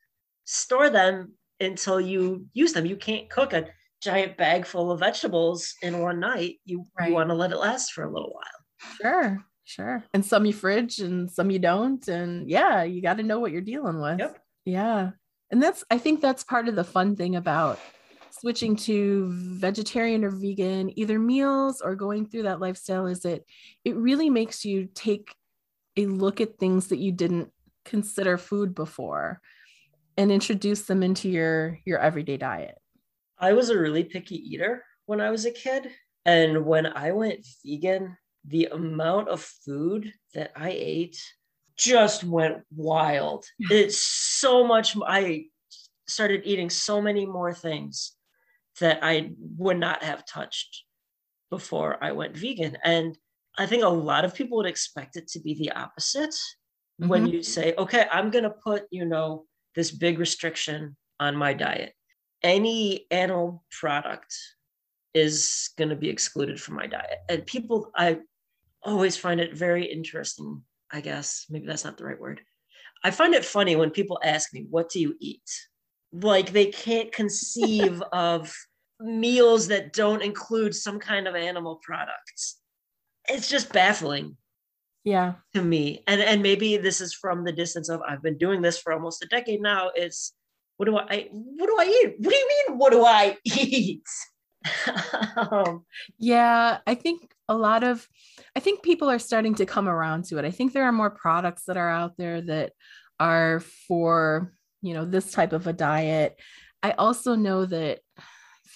store 0.45 0.91
them 0.91 1.38
until 1.61 2.01
you 2.01 2.47
use 2.53 2.73
them. 2.73 2.87
You 2.87 2.97
can't 2.97 3.29
cook 3.31 3.53
a 3.53 3.67
giant 4.03 4.37
bag 4.37 4.65
full 4.67 4.91
of 4.91 5.01
vegetables 5.01 5.75
in 5.83 6.01
one 6.01 6.21
night. 6.21 6.57
You, 6.65 6.85
right. 6.99 7.09
you 7.09 7.15
want 7.15 7.31
to 7.31 7.35
let 7.35 7.53
it 7.53 7.59
last 7.59 7.93
for 7.93 8.05
a 8.05 8.13
little 8.13 8.33
while. 8.33 8.97
Sure. 9.01 9.39
Sure. 9.65 10.03
And 10.15 10.25
some 10.25 10.47
you 10.47 10.53
fridge 10.53 10.99
and 11.01 11.31
some 11.31 11.51
you 11.51 11.59
don't. 11.59 12.07
And 12.09 12.49
yeah, 12.49 12.85
you 12.85 13.03
got 13.03 13.19
to 13.19 13.23
know 13.23 13.39
what 13.39 13.53
you're 13.53 13.61
dealing 13.61 14.01
with. 14.01 14.19
Yep. 14.19 14.39
Yeah. 14.65 15.11
And 15.51 15.63
that's, 15.63 15.85
I 15.91 15.99
think 15.99 16.21
that's 16.21 16.45
part 16.45 16.69
of 16.69 16.77
the 16.77 16.85
fun 16.85 17.17
thing 17.17 17.37
about 17.37 17.79
switching 18.31 18.77
to 18.77 19.29
vegetarian 19.31 20.25
or 20.25 20.31
vegan, 20.31 20.97
either 20.99 21.19
meals 21.19 21.81
or 21.81 21.97
going 21.97 22.27
through 22.27 22.45
that 22.45 22.61
lifestyle 22.61 23.07
is 23.07 23.25
it, 23.25 23.45
it 23.85 23.97
really 23.97 24.31
makes 24.31 24.65
you 24.65 24.89
take 24.95 25.35
a 25.97 26.07
look 26.07 26.41
at 26.41 26.59
things 26.59 26.89
that 26.89 26.99
you 26.99 27.13
didn't 27.13 27.51
consider 27.85 28.39
food 28.39 28.75
before 28.75 29.41
and 30.19 30.33
introduce 30.33 30.83
them 30.83 31.03
into 31.05 31.31
your, 31.31 31.79
your 31.85 32.01
everyday 32.01 32.37
diet. 32.37 32.77
I 33.39 33.53
was 33.53 33.71
a 33.71 33.79
really 33.79 34.03
picky 34.03 34.35
eater 34.35 34.85
when 35.07 35.21
I 35.21 35.31
was 35.31 35.47
a 35.47 35.53
kid. 35.53 35.91
And 36.27 36.67
when 36.67 36.87
I 36.87 37.13
went 37.13 37.47
vegan, 37.65 38.17
the 38.45 38.67
amount 38.73 39.29
of 39.29 39.41
food 39.65 40.13
that 40.35 40.51
I 40.57 40.71
ate 40.71 41.23
just 41.79 42.25
went 42.25 42.59
wild. 42.75 43.47
It's 43.71 44.03
so 44.03 44.67
much. 44.67 44.97
I 45.07 45.47
started 46.09 46.43
eating 46.45 46.69
so 46.69 47.01
many 47.01 47.25
more 47.25 47.55
things 47.55 48.17
that 48.81 48.99
I 49.03 49.31
would 49.57 49.79
not 49.79 50.03
have 50.03 50.27
touched 50.27 50.85
before 51.49 52.03
I 52.03 52.11
went 52.11 52.37
vegan. 52.37 52.77
And 52.83 53.17
I 53.57 53.67
think 53.67 53.85
a 53.85 53.89
lot 53.89 54.25
of 54.25 54.35
people 54.35 54.59
would 54.59 54.67
expect 54.67 55.17
it 55.17 55.29
to 55.29 55.41
be 55.41 55.55
the 55.55 55.71
opposite 55.73 56.35
mm-hmm. 57.01 57.09
when 57.09 57.27
you 57.29 57.45
say, 57.45 57.75
okay, 57.79 58.07
I'm 58.11 58.31
going 58.31 58.45
to 58.45 58.51
put, 58.51 58.85
you 58.91 59.05
know, 59.05 59.45
this 59.75 59.91
big 59.91 60.19
restriction 60.19 60.97
on 61.21 61.37
my 61.37 61.53
diet. 61.53 61.93
Any 62.43 63.07
animal 63.11 63.65
product 63.71 64.35
is 65.15 65.71
going 65.77 65.89
to 65.89 65.97
be 65.97 66.09
excluded 66.09 66.61
from 66.61 66.77
my 66.77 66.87
diet. 66.87 67.19
And 67.29 67.47
people, 67.47 67.91
I 67.97 68.19
always 68.83 69.17
find 69.17 69.41
it 69.41 69.57
very 69.57 69.85
interesting. 69.85 70.63
I 70.91 71.01
guess 71.01 71.47
maybe 71.51 71.67
that's 71.67 71.85
not 71.85 71.99
the 71.99 72.05
right 72.05 72.21
word. 72.21 72.41
I 73.05 73.11
find 73.11 73.35
it 73.35 73.45
funny 73.45 73.77
when 73.77 73.91
people 73.91 74.19
ask 74.23 74.53
me, 74.53 74.67
What 74.69 74.91
do 74.91 75.01
you 75.01 75.15
eat? 75.21 75.49
Like 76.13 76.53
they 76.53 76.67
can't 76.67 77.13
conceive 77.13 78.03
of 78.13 78.55
meals 79.01 79.69
that 79.69 79.93
don't 79.93 80.23
include 80.23 80.75
some 80.75 80.99
kind 80.99 81.29
of 81.29 81.35
animal 81.35 81.81
products. 81.83 82.59
It's 83.29 83.49
just 83.49 83.73
baffling. 83.73 84.37
Yeah. 85.09 85.35
To 85.55 85.63
me. 85.63 86.03
And 86.07 86.21
and 86.21 86.43
maybe 86.43 86.77
this 86.77 87.01
is 87.01 87.15
from 87.15 87.43
the 87.43 87.53
distance 87.53 87.89
of 87.89 88.03
I've 88.07 88.23
been 88.23 88.37
doing 88.37 88.61
this 88.61 88.79
for 88.79 88.93
almost 88.93 89.25
a 89.25 89.29
decade 89.29 89.63
now. 89.63 89.91
It's 89.95 90.35
what 90.77 90.85
do 90.85 90.99
I 90.99 91.29
what 91.33 91.67
do 91.67 91.77
I 91.79 91.85
eat? 91.85 92.17
What 92.19 92.31
do 92.31 92.37
you 92.37 92.49
mean 92.69 92.79
what 92.79 92.93
do 92.93 93.05
I 93.07 93.39
eat? 93.45 94.03
um, 95.51 95.87
yeah, 96.19 96.79
I 96.87 96.95
think 96.95 97.33
a 97.49 97.57
lot 97.57 97.85
of 97.85 98.07
I 98.55 98.61
think 98.61 98.83
people 98.83 99.09
are 99.09 99.19
starting 99.19 99.55
to 99.55 99.65
come 99.65 99.89
around 99.89 100.27
to 100.27 100.37
it. 100.37 100.45
I 100.45 100.51
think 100.51 100.75
there 100.75 100.85
are 100.85 100.93
more 100.93 101.11
products 101.11 101.65
that 101.69 101.79
are 101.79 101.89
out 101.89 102.19
there 102.19 102.43
that 102.43 102.73
are 103.19 103.61
for, 103.61 104.53
you 104.83 104.93
know, 104.93 105.07
this 105.07 105.33
type 105.33 105.55
of 105.55 105.67
a 105.67 105.73
diet. 105.73 106.37
I 106.83 106.91
also 106.93 107.35
know 107.35 107.65
that 107.65 108.01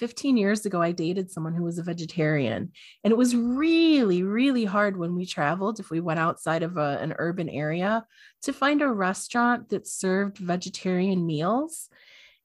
15 0.02 0.36
years 0.36 0.66
ago, 0.66 0.82
I 0.82 0.90
dated 0.90 1.30
someone 1.30 1.54
who 1.54 1.62
was 1.62 1.78
a 1.78 1.82
vegetarian. 1.84 2.72
And 3.04 3.12
it 3.12 3.16
was 3.16 3.36
really, 3.36 4.24
really 4.24 4.64
hard 4.64 4.96
when 4.96 5.14
we 5.14 5.24
traveled, 5.24 5.78
if 5.78 5.90
we 5.90 6.00
went 6.00 6.18
outside 6.18 6.64
of 6.64 6.76
a, 6.76 6.98
an 7.00 7.14
urban 7.20 7.48
area, 7.48 8.04
to 8.42 8.52
find 8.52 8.82
a 8.82 8.88
restaurant 8.88 9.68
that 9.68 9.86
served 9.86 10.38
vegetarian 10.38 11.24
meals. 11.24 11.88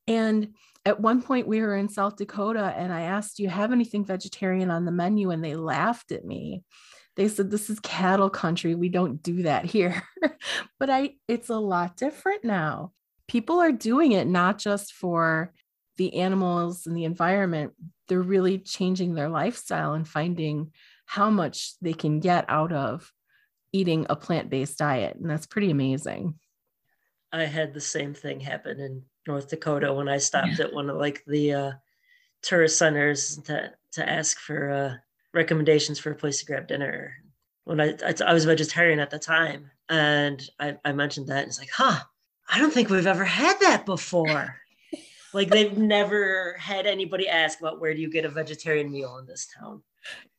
And 0.05 0.53
at 0.85 0.99
one 0.99 1.23
point 1.23 1.47
we 1.47 1.61
were 1.61 1.75
in 1.75 1.89
South 1.89 2.17
Dakota 2.17 2.75
and 2.77 2.93
I 2.93 3.01
asked, 3.01 3.37
Do 3.37 3.43
you 3.43 3.49
have 3.49 3.71
anything 3.71 4.05
vegetarian 4.05 4.69
on 4.69 4.85
the 4.85 4.91
menu? 4.91 5.31
And 5.31 5.43
they 5.43 5.55
laughed 5.55 6.11
at 6.11 6.23
me. 6.23 6.63
They 7.15 7.27
said, 7.27 7.49
This 7.49 7.71
is 7.71 7.79
cattle 7.79 8.29
country. 8.29 8.75
We 8.75 8.89
don't 8.89 9.23
do 9.23 9.41
that 9.43 9.65
here. 9.65 10.03
but 10.79 10.91
I 10.91 11.15
it's 11.27 11.49
a 11.49 11.57
lot 11.57 11.97
different 11.97 12.43
now. 12.43 12.91
People 13.27 13.59
are 13.59 13.71
doing 13.71 14.11
it 14.11 14.27
not 14.27 14.59
just 14.59 14.93
for 14.93 15.53
the 15.97 16.15
animals 16.15 16.87
and 16.87 16.95
the 16.95 17.05
environment, 17.05 17.73
they're 18.07 18.21
really 18.21 18.59
changing 18.59 19.13
their 19.13 19.29
lifestyle 19.29 19.93
and 19.93 20.07
finding 20.07 20.71
how 21.05 21.29
much 21.29 21.77
they 21.79 21.93
can 21.93 22.19
get 22.19 22.45
out 22.47 22.71
of 22.71 23.11
eating 23.73 24.05
a 24.09 24.15
plant-based 24.15 24.77
diet. 24.77 25.17
And 25.17 25.29
that's 25.29 25.45
pretty 25.45 25.71
amazing. 25.71 26.35
I 27.31 27.45
had 27.45 27.73
the 27.73 27.81
same 27.81 28.13
thing 28.13 28.39
happen 28.39 28.79
in 28.79 29.03
North 29.27 29.49
Dakota 29.49 29.93
when 29.93 30.07
I 30.07 30.17
stopped 30.17 30.59
yeah. 30.59 30.65
at 30.65 30.73
one 30.73 30.89
of 30.89 30.97
like 30.97 31.23
the 31.27 31.53
uh, 31.53 31.71
tourist 32.41 32.77
centers 32.77 33.37
to 33.45 33.71
to 33.93 34.09
ask 34.09 34.39
for 34.39 34.69
uh, 34.69 34.93
recommendations 35.33 35.99
for 35.99 36.11
a 36.11 36.15
place 36.15 36.39
to 36.39 36.45
grab 36.45 36.67
dinner. 36.67 37.13
When 37.65 37.81
I, 37.81 37.95
I, 38.05 38.13
I 38.25 38.33
was 38.33 38.45
vegetarian 38.45 38.99
at 38.99 39.09
the 39.09 39.19
time, 39.19 39.69
and 39.89 40.41
I, 40.59 40.77
I 40.85 40.93
mentioned 40.93 41.27
that, 41.27 41.39
and 41.39 41.47
it's 41.47 41.59
like, 41.59 41.71
huh, 41.73 41.99
I 42.49 42.59
don't 42.59 42.71
think 42.71 42.89
we've 42.89 43.07
ever 43.07 43.25
had 43.25 43.59
that 43.59 43.85
before. 43.85 44.55
Like 45.37 45.49
they've 45.51 45.77
never 45.77 46.55
had 46.57 46.87
anybody 46.87 47.29
ask 47.29 47.59
about 47.59 47.79
where 47.79 47.93
do 47.93 48.01
you 48.01 48.09
get 48.09 48.25
a 48.25 48.29
vegetarian 48.29 48.91
meal 48.91 49.19
in 49.19 49.27
this 49.27 49.47
town. 49.59 49.83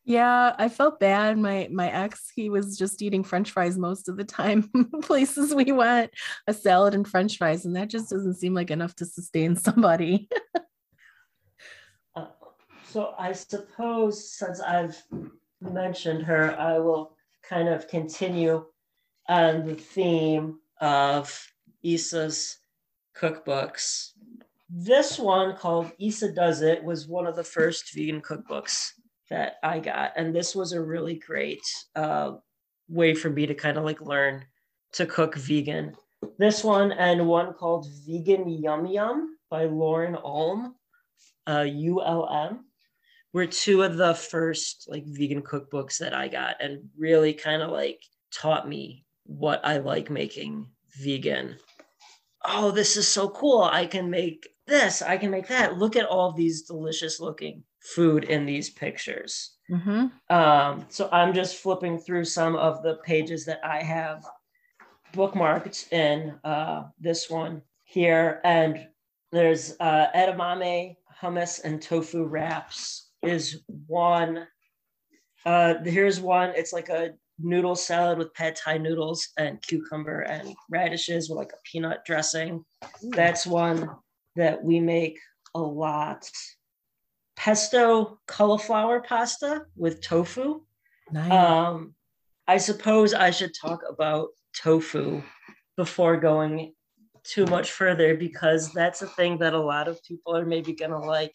Yeah, 0.04 0.56
I 0.58 0.68
felt 0.68 0.98
bad. 0.98 1.38
My 1.38 1.68
my 1.70 1.88
ex, 1.88 2.32
he 2.34 2.50
was 2.50 2.76
just 2.76 3.00
eating 3.00 3.22
French 3.22 3.52
fries 3.52 3.78
most 3.78 4.08
of 4.08 4.16
the 4.16 4.24
time. 4.24 4.68
Places 5.02 5.54
we 5.54 5.70
went, 5.70 6.10
a 6.48 6.52
salad 6.52 6.96
and 6.96 7.06
French 7.06 7.38
fries, 7.38 7.64
and 7.64 7.76
that 7.76 7.90
just 7.90 8.10
doesn't 8.10 8.34
seem 8.34 8.54
like 8.54 8.72
enough 8.72 8.96
to 8.96 9.06
sustain 9.06 9.54
somebody. 9.54 10.28
uh, 12.16 12.26
so 12.88 13.14
I 13.16 13.30
suppose 13.34 14.32
since 14.32 14.60
I've 14.60 15.00
mentioned 15.60 16.24
her, 16.24 16.58
I 16.58 16.80
will 16.80 17.14
kind 17.48 17.68
of 17.68 17.86
continue 17.86 18.64
on 19.28 19.64
the 19.64 19.76
theme 19.76 20.58
of 20.80 21.40
Isa's 21.84 22.58
cookbooks. 23.16 24.14
This 24.70 25.18
one 25.18 25.56
called 25.56 25.92
Isa 25.98 26.32
Does 26.32 26.60
It 26.60 26.84
was 26.84 27.08
one 27.08 27.26
of 27.26 27.36
the 27.36 27.44
first 27.44 27.94
vegan 27.94 28.20
cookbooks 28.20 28.90
that 29.30 29.56
I 29.62 29.78
got. 29.78 30.12
And 30.16 30.34
this 30.34 30.54
was 30.54 30.72
a 30.72 30.82
really 30.82 31.14
great 31.14 31.62
uh, 31.96 32.32
way 32.88 33.14
for 33.14 33.30
me 33.30 33.46
to 33.46 33.54
kind 33.54 33.78
of 33.78 33.84
like 33.84 34.00
learn 34.02 34.44
to 34.92 35.06
cook 35.06 35.36
vegan. 35.36 35.94
This 36.38 36.62
one 36.62 36.92
and 36.92 37.26
one 37.26 37.54
called 37.54 37.86
Vegan 38.06 38.48
Yum 38.48 38.86
Yum 38.86 39.38
by 39.50 39.64
Lauren 39.64 40.16
Ulm, 40.22 40.74
uh, 41.46 41.64
ULM, 41.66 42.64
were 43.32 43.46
two 43.46 43.82
of 43.82 43.96
the 43.96 44.14
first 44.14 44.86
like 44.88 45.04
vegan 45.06 45.42
cookbooks 45.42 45.98
that 45.98 46.12
I 46.12 46.28
got 46.28 46.56
and 46.60 46.88
really 46.96 47.32
kind 47.32 47.62
of 47.62 47.70
like 47.70 48.00
taught 48.32 48.68
me 48.68 49.06
what 49.24 49.60
I 49.64 49.78
like 49.78 50.10
making 50.10 50.66
vegan. 51.00 51.56
Oh, 52.44 52.70
this 52.70 52.96
is 52.96 53.08
so 53.08 53.28
cool. 53.28 53.62
I 53.62 53.86
can 53.86 54.10
make 54.10 54.46
this, 54.68 55.02
I 55.02 55.16
can 55.16 55.30
make 55.30 55.48
that. 55.48 55.78
Look 55.78 55.96
at 55.96 56.06
all 56.06 56.32
these 56.32 56.62
delicious 56.62 57.20
looking 57.20 57.62
food 57.80 58.24
in 58.24 58.46
these 58.46 58.70
pictures. 58.70 59.56
Mm-hmm. 59.70 60.06
Um, 60.34 60.86
so 60.88 61.08
I'm 61.12 61.34
just 61.34 61.56
flipping 61.56 61.98
through 61.98 62.24
some 62.24 62.56
of 62.56 62.82
the 62.82 62.96
pages 63.04 63.44
that 63.46 63.60
I 63.64 63.82
have 63.82 64.24
bookmarked 65.14 65.92
in 65.92 66.34
uh, 66.44 66.84
this 67.00 67.28
one 67.28 67.62
here. 67.84 68.40
And 68.44 68.86
there's 69.32 69.74
uh, 69.80 70.06
edamame, 70.14 70.96
hummus, 71.22 71.62
and 71.64 71.82
tofu 71.82 72.24
wraps 72.24 73.10
is 73.22 73.62
one. 73.86 74.46
Uh, 75.44 75.74
here's 75.84 76.20
one. 76.20 76.52
It's 76.54 76.72
like 76.72 76.88
a 76.88 77.14
noodle 77.38 77.76
salad 77.76 78.18
with 78.18 78.34
pad 78.34 78.56
thai 78.56 78.78
noodles 78.78 79.28
and 79.38 79.62
cucumber 79.62 80.22
and 80.22 80.54
radishes 80.70 81.28
with 81.28 81.38
like 81.38 81.52
a 81.52 81.62
peanut 81.64 82.04
dressing. 82.04 82.64
Ooh. 83.04 83.10
That's 83.10 83.46
one 83.46 83.90
that 84.38 84.62
we 84.64 84.80
make 84.80 85.18
a 85.54 85.60
lot 85.60 86.28
pesto 87.36 88.18
cauliflower 88.26 89.00
pasta 89.00 89.62
with 89.76 90.02
tofu. 90.02 90.60
Nice. 91.12 91.30
Um, 91.30 91.94
I 92.46 92.56
suppose 92.56 93.14
I 93.14 93.30
should 93.30 93.52
talk 93.54 93.82
about 93.88 94.28
tofu 94.56 95.22
before 95.76 96.16
going 96.16 96.74
too 97.22 97.46
much 97.46 97.70
further 97.72 98.16
because 98.16 98.72
that's 98.72 99.02
a 99.02 99.06
thing 99.06 99.38
that 99.38 99.54
a 99.54 99.60
lot 99.60 99.86
of 99.86 100.02
people 100.02 100.36
are 100.36 100.46
maybe 100.46 100.72
gonna 100.72 100.98
like 100.98 101.34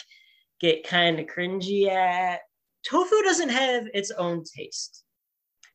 get 0.59 0.87
kind 0.87 1.19
of 1.19 1.27
cringy 1.27 1.87
at. 1.87 2.41
Tofu 2.85 3.21
doesn't 3.23 3.49
have 3.49 3.85
its 3.93 4.11
own 4.11 4.43
taste. 4.43 5.03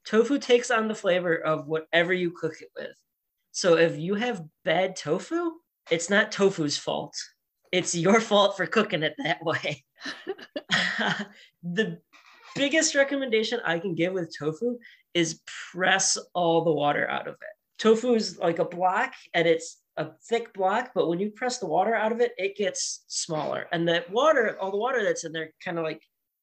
Tofu 0.05 0.39
takes 0.39 0.71
on 0.71 0.89
the 0.89 0.95
flavor 0.95 1.37
of 1.37 1.67
whatever 1.67 2.13
you 2.13 2.33
cook 2.33 2.61
it 2.61 2.69
with. 2.77 2.97
So 3.53 3.77
if 3.77 3.99
you 3.99 4.15
have 4.15 4.45
bad 4.65 4.97
tofu, 4.97 5.53
it's 5.91 6.11
not 6.11 6.33
tofu's 6.33 6.77
fault. 6.77 7.15
It's 7.73 7.95
your 7.95 8.21
fault 8.21 8.57
for 8.57 8.67
cooking 8.67 9.03
it 9.03 9.15
that 9.19 9.45
way. 9.45 9.85
the 11.63 11.99
biggest 12.55 12.95
recommendation 12.95 13.61
I 13.65 13.79
can 13.79 13.95
give 13.95 14.13
with 14.13 14.35
tofu 14.37 14.79
is 15.15 15.41
press 15.73 16.17
all 16.35 16.65
the 16.65 16.73
water 16.73 17.09
out 17.09 17.29
of 17.29 17.35
it. 17.35 17.79
Tofu 17.79 18.15
is 18.15 18.39
like 18.39 18.59
a 18.59 18.65
block 18.65 19.13
and 19.35 19.47
it's 19.47 19.81
a 19.97 20.11
thick 20.29 20.53
block, 20.53 20.93
but 20.95 21.09
when 21.09 21.21
you 21.21 21.31
press 21.31 21.59
the 21.59 21.67
water 21.67 21.95
out 21.95 22.13
of 22.13 22.21
it, 22.21 22.33
it 22.37 22.57
gets 22.57 23.05
smaller. 23.09 23.67
And 23.73 23.87
the 23.87 24.05
water, 24.11 24.57
all 24.61 24.71
the 24.71 24.77
water 24.77 25.03
that's 25.05 25.25
in 25.25 25.33
there 25.33 25.51
kind 25.65 25.79
of 25.79 25.85
like 25.85 26.03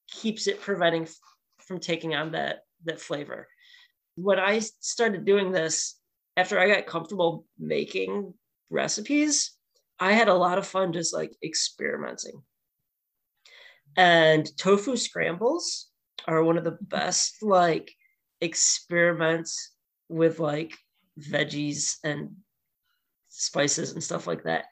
keeps 0.10 0.48
it 0.48 0.62
preventing 0.62 1.08
from 1.60 1.80
taking 1.80 2.16
on 2.16 2.32
that, 2.34 2.60
that 2.86 3.00
flavor. 3.00 3.48
When 4.16 4.40
I 4.40 4.60
started 4.60 5.26
doing 5.26 5.52
this, 5.52 6.00
after 6.38 6.60
I 6.60 6.68
got 6.68 6.86
comfortable 6.86 7.46
making 7.58 8.34
recipes, 8.70 9.52
I 10.00 10.14
had 10.14 10.28
a 10.28 10.34
lot 10.34 10.58
of 10.58 10.68
fun 10.68 10.94
just 10.94 11.14
like 11.14 11.34
experimenting. 11.44 12.42
And 13.98 14.46
tofu 14.58 14.98
scrambles 14.98 15.88
are 16.28 16.44
one 16.44 16.58
of 16.58 16.64
the 16.64 16.78
best 16.82 17.42
like 17.42 17.92
experiments 18.42 19.72
with 20.10 20.40
like 20.40 20.74
veggies 21.20 21.96
and 22.04 22.32
spices 23.30 23.94
and 23.94 24.04
stuff 24.04 24.28
like 24.28 24.44
that 24.44 24.66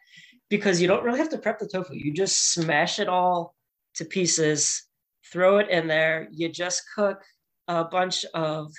because 0.50 0.82
you 0.82 0.88
don't 0.88 1.04
really 1.04 1.20
have 1.20 1.30
to 1.30 1.38
prep 1.38 1.60
the 1.60 1.68
tofu. 1.68 1.96
You 1.96 2.14
just 2.14 2.54
smash 2.54 3.00
it 3.00 3.08
all 3.08 3.56
to 3.96 4.06
pieces, 4.06 4.84
throw 5.32 5.58
it 5.58 5.70
in 5.70 5.88
there. 5.88 6.28
You 6.32 6.50
just 6.50 6.84
cook 6.96 7.22
a 7.68 7.86
bunch 7.86 8.26
of 8.34 8.72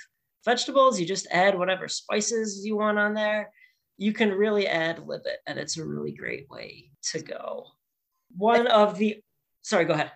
vegetables. 0.43 0.99
You 0.99 1.05
just 1.05 1.27
add 1.31 1.57
whatever 1.57 1.87
spices 1.87 2.61
you 2.65 2.77
want 2.77 2.99
on 2.99 3.13
there. 3.13 3.49
You 3.97 4.13
can 4.13 4.31
really 4.31 4.67
add 4.67 5.07
lib 5.07 5.21
it, 5.25 5.39
and 5.47 5.57
it's 5.57 5.77
a 5.77 5.85
really 5.85 6.11
great 6.11 6.49
way 6.49 6.91
to 7.11 7.21
go. 7.21 7.67
One 8.35 8.67
of 8.67 8.97
the, 8.97 9.21
sorry, 9.61 9.85
go 9.85 9.93
ahead. 9.93 10.11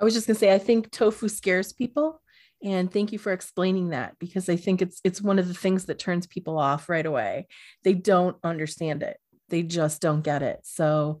I 0.00 0.04
was 0.04 0.14
just 0.14 0.26
gonna 0.26 0.38
say, 0.38 0.54
I 0.54 0.58
think 0.58 0.90
tofu 0.90 1.28
scares 1.28 1.72
people. 1.72 2.20
And 2.62 2.92
thank 2.92 3.12
you 3.12 3.18
for 3.18 3.32
explaining 3.32 3.90
that 3.90 4.16
because 4.18 4.48
I 4.48 4.56
think 4.56 4.82
it's 4.82 5.00
it's 5.04 5.22
one 5.22 5.38
of 5.38 5.46
the 5.46 5.54
things 5.54 5.84
that 5.84 5.98
turns 5.98 6.26
people 6.26 6.58
off 6.58 6.88
right 6.88 7.06
away. 7.06 7.46
They 7.84 7.94
don't 7.94 8.36
understand 8.42 9.02
it. 9.02 9.16
They 9.48 9.62
just 9.62 10.00
don't 10.00 10.22
get 10.22 10.42
it. 10.42 10.60
So 10.64 11.20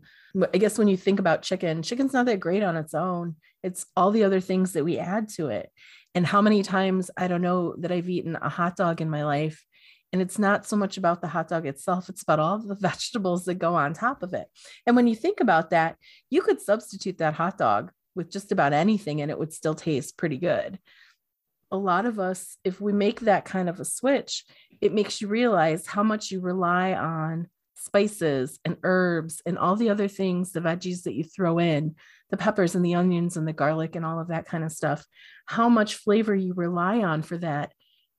I 0.52 0.58
guess 0.58 0.78
when 0.78 0.88
you 0.88 0.96
think 0.96 1.20
about 1.20 1.42
chicken, 1.42 1.82
chicken's 1.82 2.12
not 2.12 2.26
that 2.26 2.40
great 2.40 2.62
on 2.62 2.76
its 2.76 2.92
own. 2.92 3.36
It's 3.62 3.86
all 3.96 4.10
the 4.10 4.24
other 4.24 4.40
things 4.40 4.72
that 4.72 4.84
we 4.84 4.98
add 4.98 5.28
to 5.30 5.48
it. 5.48 5.70
And 6.14 6.26
how 6.26 6.42
many 6.42 6.62
times 6.62 7.10
I 7.16 7.28
don't 7.28 7.42
know 7.42 7.76
that 7.78 7.92
I've 7.92 8.08
eaten 8.08 8.36
a 8.36 8.48
hot 8.48 8.76
dog 8.76 9.00
in 9.00 9.10
my 9.10 9.24
life 9.24 9.64
and 10.12 10.22
it's 10.22 10.38
not 10.38 10.66
so 10.66 10.76
much 10.76 10.96
about 10.96 11.20
the 11.20 11.28
hot 11.28 11.48
dog 11.48 11.66
itself, 11.66 12.08
it's 12.08 12.22
about 12.22 12.40
all 12.40 12.58
the 12.58 12.74
vegetables 12.80 13.44
that 13.44 13.54
go 13.54 13.74
on 13.74 13.92
top 13.92 14.22
of 14.22 14.34
it. 14.34 14.46
And 14.86 14.96
when 14.96 15.06
you 15.06 15.14
think 15.14 15.40
about 15.40 15.70
that, 15.70 15.96
you 16.30 16.42
could 16.42 16.60
substitute 16.60 17.18
that 17.18 17.34
hot 17.34 17.58
dog 17.58 17.92
with 18.14 18.30
just 18.30 18.52
about 18.52 18.72
anything 18.72 19.20
and 19.20 19.30
it 19.30 19.38
would 19.38 19.52
still 19.52 19.74
taste 19.74 20.16
pretty 20.16 20.38
good. 20.38 20.78
A 21.70 21.76
lot 21.76 22.06
of 22.06 22.18
us, 22.18 22.56
if 22.64 22.80
we 22.80 22.92
make 22.92 23.20
that 23.20 23.44
kind 23.44 23.68
of 23.68 23.78
a 23.78 23.84
switch, 23.84 24.44
it 24.80 24.94
makes 24.94 25.20
you 25.20 25.28
realize 25.28 25.86
how 25.86 26.02
much 26.02 26.30
you 26.30 26.40
rely 26.40 26.94
on 26.94 27.48
spices 27.76 28.58
and 28.64 28.76
herbs 28.82 29.42
and 29.46 29.58
all 29.58 29.76
the 29.76 29.90
other 29.90 30.08
things, 30.08 30.52
the 30.52 30.60
veggies 30.60 31.02
that 31.02 31.14
you 31.14 31.24
throw 31.24 31.58
in, 31.58 31.94
the 32.30 32.36
peppers 32.36 32.74
and 32.74 32.84
the 32.84 32.94
onions 32.94 33.36
and 33.36 33.46
the 33.46 33.52
garlic 33.52 33.96
and 33.96 34.04
all 34.04 34.18
of 34.18 34.28
that 34.28 34.46
kind 34.46 34.64
of 34.64 34.72
stuff, 34.72 35.04
how 35.46 35.68
much 35.68 35.96
flavor 35.96 36.34
you 36.34 36.54
rely 36.54 37.02
on 37.02 37.22
for 37.22 37.38
that. 37.38 37.72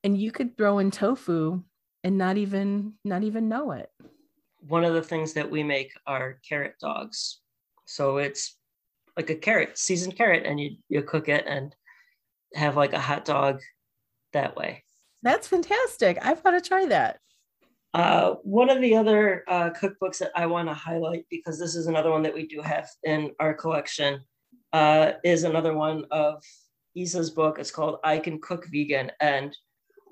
And 0.03 0.17
you 0.17 0.31
could 0.31 0.57
throw 0.57 0.79
in 0.79 0.91
tofu 0.91 1.63
and 2.03 2.17
not 2.17 2.37
even 2.37 2.93
not 3.03 3.23
even 3.23 3.49
know 3.49 3.71
it. 3.71 3.89
One 4.67 4.83
of 4.83 4.93
the 4.93 5.01
things 5.01 5.33
that 5.33 5.49
we 5.49 5.63
make 5.63 5.91
are 6.05 6.39
carrot 6.47 6.75
dogs. 6.79 7.41
So 7.85 8.17
it's 8.17 8.57
like 9.17 9.29
a 9.29 9.35
carrot, 9.35 9.77
seasoned 9.77 10.15
carrot, 10.15 10.45
and 10.45 10.59
you 10.59 10.77
you 10.89 11.01
cook 11.01 11.29
it 11.29 11.45
and 11.47 11.75
have 12.55 12.75
like 12.77 12.93
a 12.93 12.99
hot 12.99 13.25
dog 13.25 13.59
that 14.33 14.55
way. 14.55 14.83
That's 15.21 15.47
fantastic. 15.47 16.17
I've 16.21 16.43
got 16.43 16.51
to 16.51 16.61
try 16.61 16.85
that. 16.87 17.19
Uh, 17.93 18.35
one 18.43 18.69
of 18.69 18.81
the 18.81 18.95
other 18.95 19.43
uh, 19.47 19.71
cookbooks 19.71 20.19
that 20.19 20.31
I 20.35 20.45
want 20.45 20.69
to 20.69 20.73
highlight, 20.73 21.25
because 21.29 21.59
this 21.59 21.75
is 21.75 21.87
another 21.87 22.11
one 22.11 22.21
that 22.23 22.33
we 22.33 22.47
do 22.47 22.61
have 22.61 22.87
in 23.03 23.31
our 23.39 23.53
collection, 23.53 24.21
uh, 24.73 25.13
is 25.23 25.43
another 25.43 25.73
one 25.73 26.05
of 26.11 26.43
Isa's 26.95 27.31
book. 27.31 27.57
It's 27.59 27.71
called 27.71 27.97
I 28.03 28.19
Can 28.19 28.39
Cook 28.39 28.67
Vegan. 28.71 29.11
And 29.19 29.57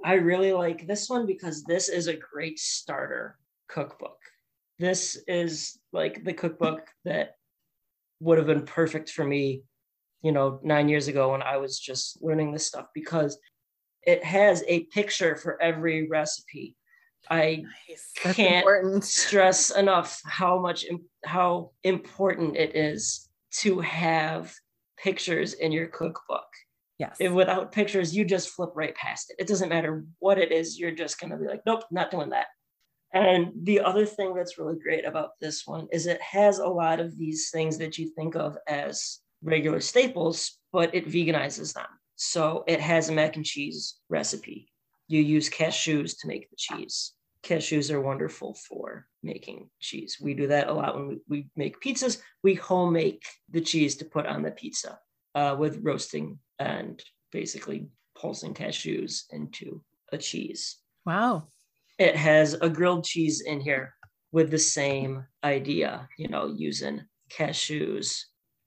I 0.07 0.13
really 0.13 0.53
like 0.53 0.87
this 0.87 1.09
one 1.09 1.25
because 1.25 1.65
this 1.65 1.89
is 1.89 2.07
a 2.07 2.15
great 2.15 2.59
starter 2.59 3.37
cookbook. 3.67 4.17
This 4.79 5.21
is 5.27 5.77
like 5.91 6.23
the 6.23 6.31
cookbook 6.31 6.87
that 7.03 7.35
would 8.21 8.37
have 8.37 8.47
been 8.47 8.63
perfect 8.65 9.09
for 9.09 9.25
me, 9.25 9.63
you 10.21 10.31
know, 10.31 10.61
nine 10.63 10.87
years 10.87 11.09
ago 11.09 11.33
when 11.33 11.41
I 11.41 11.57
was 11.57 11.77
just 11.77 12.23
learning 12.23 12.53
this 12.53 12.65
stuff 12.65 12.85
because 12.95 13.37
it 14.01 14.23
has 14.23 14.63
a 14.69 14.85
picture 14.85 15.35
for 15.35 15.61
every 15.61 16.07
recipe. 16.07 16.77
I 17.29 17.65
nice. 17.89 18.33
can't 18.33 19.03
stress 19.03 19.71
enough 19.71 20.21
how 20.23 20.57
much 20.57 20.85
how 21.25 21.71
important 21.83 22.55
it 22.55 22.77
is 22.77 23.27
to 23.59 23.81
have 23.81 24.55
pictures 24.97 25.51
in 25.51 25.73
your 25.73 25.87
cookbook. 25.87 26.47
Yes. 26.97 27.17
If 27.19 27.31
without 27.31 27.71
pictures, 27.71 28.15
you 28.15 28.25
just 28.25 28.49
flip 28.49 28.71
right 28.75 28.95
past 28.95 29.29
it. 29.29 29.35
It 29.39 29.47
doesn't 29.47 29.69
matter 29.69 30.05
what 30.19 30.39
it 30.39 30.51
is. 30.51 30.79
You're 30.79 30.91
just 30.91 31.19
gonna 31.19 31.37
be 31.37 31.47
like, 31.47 31.61
nope, 31.65 31.83
not 31.91 32.11
doing 32.11 32.29
that. 32.29 32.47
And 33.13 33.51
the 33.63 33.79
other 33.79 34.05
thing 34.05 34.33
that's 34.33 34.57
really 34.57 34.77
great 34.77 35.05
about 35.05 35.31
this 35.39 35.65
one 35.65 35.87
is 35.91 36.07
it 36.07 36.21
has 36.21 36.59
a 36.59 36.67
lot 36.67 36.99
of 36.99 37.17
these 37.17 37.49
things 37.51 37.77
that 37.77 37.97
you 37.97 38.09
think 38.09 38.35
of 38.35 38.57
as 38.67 39.19
regular 39.41 39.79
staples, 39.79 40.57
but 40.73 40.93
it 40.93 41.07
veganizes 41.07 41.73
them. 41.73 41.87
So 42.15 42.63
it 42.67 42.81
has 42.81 43.09
a 43.09 43.13
mac 43.13 43.35
and 43.35 43.45
cheese 43.45 43.95
recipe. 44.09 44.71
You 45.07 45.21
use 45.21 45.49
cashews 45.49 46.19
to 46.19 46.27
make 46.27 46.49
the 46.49 46.57
cheese. 46.57 47.13
Cashews 47.43 47.91
are 47.91 48.01
wonderful 48.01 48.57
for 48.67 49.07
making 49.23 49.69
cheese. 49.79 50.17
We 50.19 50.33
do 50.33 50.47
that 50.47 50.67
a 50.67 50.73
lot 50.73 50.95
when 50.95 51.07
we, 51.07 51.19
we 51.29 51.47
make 51.55 51.79
pizzas. 51.79 52.19
We 52.43 52.55
home 52.55 52.91
make 52.91 53.23
the 53.49 53.61
cheese 53.61 53.95
to 53.97 54.05
put 54.05 54.25
on 54.25 54.41
the 54.41 54.51
pizza 54.51 54.99
uh, 55.37 55.55
with 55.55 55.79
roasting 55.83 56.39
and 56.57 57.03
basically 57.31 57.87
pulsing 58.15 58.55
cashews 58.55 59.25
into 59.29 59.83
a 60.11 60.17
cheese. 60.17 60.77
Wow. 61.05 61.49
It 61.99 62.15
has 62.15 62.55
a 62.55 62.69
grilled 62.69 63.03
cheese 63.03 63.41
in 63.41 63.59
here 63.61 63.93
with 64.31 64.49
the 64.49 64.57
same 64.57 65.25
idea, 65.43 66.09
you 66.17 66.27
know, 66.27 66.55
using 66.57 67.03
cashews. 67.29 68.19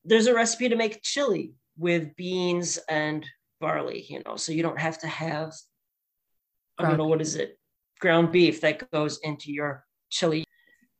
There's 0.04 0.28
a 0.28 0.34
recipe 0.34 0.68
to 0.68 0.76
make 0.76 1.02
chili 1.02 1.54
with 1.76 2.14
beans 2.14 2.78
and 2.88 3.26
barley, 3.60 4.06
you 4.08 4.22
know, 4.24 4.36
so 4.36 4.52
you 4.52 4.62
don't 4.62 4.78
have 4.78 4.98
to 5.00 5.08
have, 5.08 5.52
I 6.78 6.84
don't 6.84 6.98
know, 6.98 7.08
what 7.08 7.20
is 7.20 7.34
it? 7.34 7.58
Ground 7.98 8.30
beef 8.30 8.60
that 8.60 8.88
goes 8.92 9.18
into 9.24 9.52
your 9.52 9.84
chili. 10.08 10.44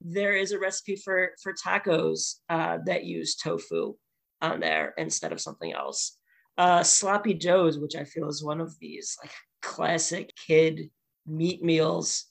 There 0.01 0.35
is 0.35 0.51
a 0.51 0.59
recipe 0.59 0.97
for 0.97 1.31
for 1.43 1.55
tacos 1.55 2.41
uh, 2.49 2.79
that 2.87 3.05
use 3.05 3.37
tofu 3.37 3.95
on 4.41 4.61
there 4.61 4.95
instead 4.99 5.33
of 5.33 5.41
something 5.41 5.73
else. 5.73 6.17
Uh, 6.59 6.83
sloppy 6.83 7.35
joes, 7.35 7.79
which 7.79 7.97
I 7.97 8.05
feel 8.05 8.29
is 8.29 8.45
one 8.45 8.61
of 8.61 8.79
these 8.81 9.17
like 9.23 9.33
classic 9.63 10.33
kid 10.37 10.91
meat 11.27 11.63
meals 11.63 12.27